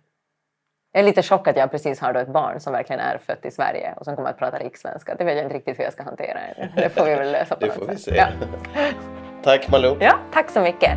Jag 0.92 1.02
är 1.02 1.06
lite 1.06 1.24
chockad 1.24 1.52
att 1.52 1.58
jag 1.58 1.72
precis 1.72 2.00
har 2.00 2.14
då 2.14 2.20
ett 2.20 2.34
barn 2.34 2.60
som 2.60 2.74
verkligen 2.74 3.00
är 3.00 3.18
fött 3.18 3.46
i 3.46 3.52
Sverige 3.52 3.94
och 3.98 4.06
som 4.06 4.16
kommer 4.16 4.30
att 4.30 4.38
prata 4.38 4.60
rikssvenska. 4.60 5.16
Det 5.16 5.24
vet 5.24 5.36
jag 5.36 5.46
inte 5.46 5.56
riktigt 5.56 5.80
hur 5.80 5.84
jag 5.84 5.94
ska 5.94 6.04
hantera. 6.04 6.40
Det 6.76 6.90
får 6.90 7.06
vi 7.06 7.16
väl 7.16 7.32
lösa 7.32 7.56
på 7.56 7.66
Det 7.66 7.72
får 7.72 7.86
vi 7.86 7.98
se. 7.98 8.16
Ja. 8.16 8.28
Tack 9.44 9.70
Malou. 9.70 9.98
Ja, 10.00 10.20
tack 10.34 10.52
så 10.52 10.62
mycket. 10.62 10.92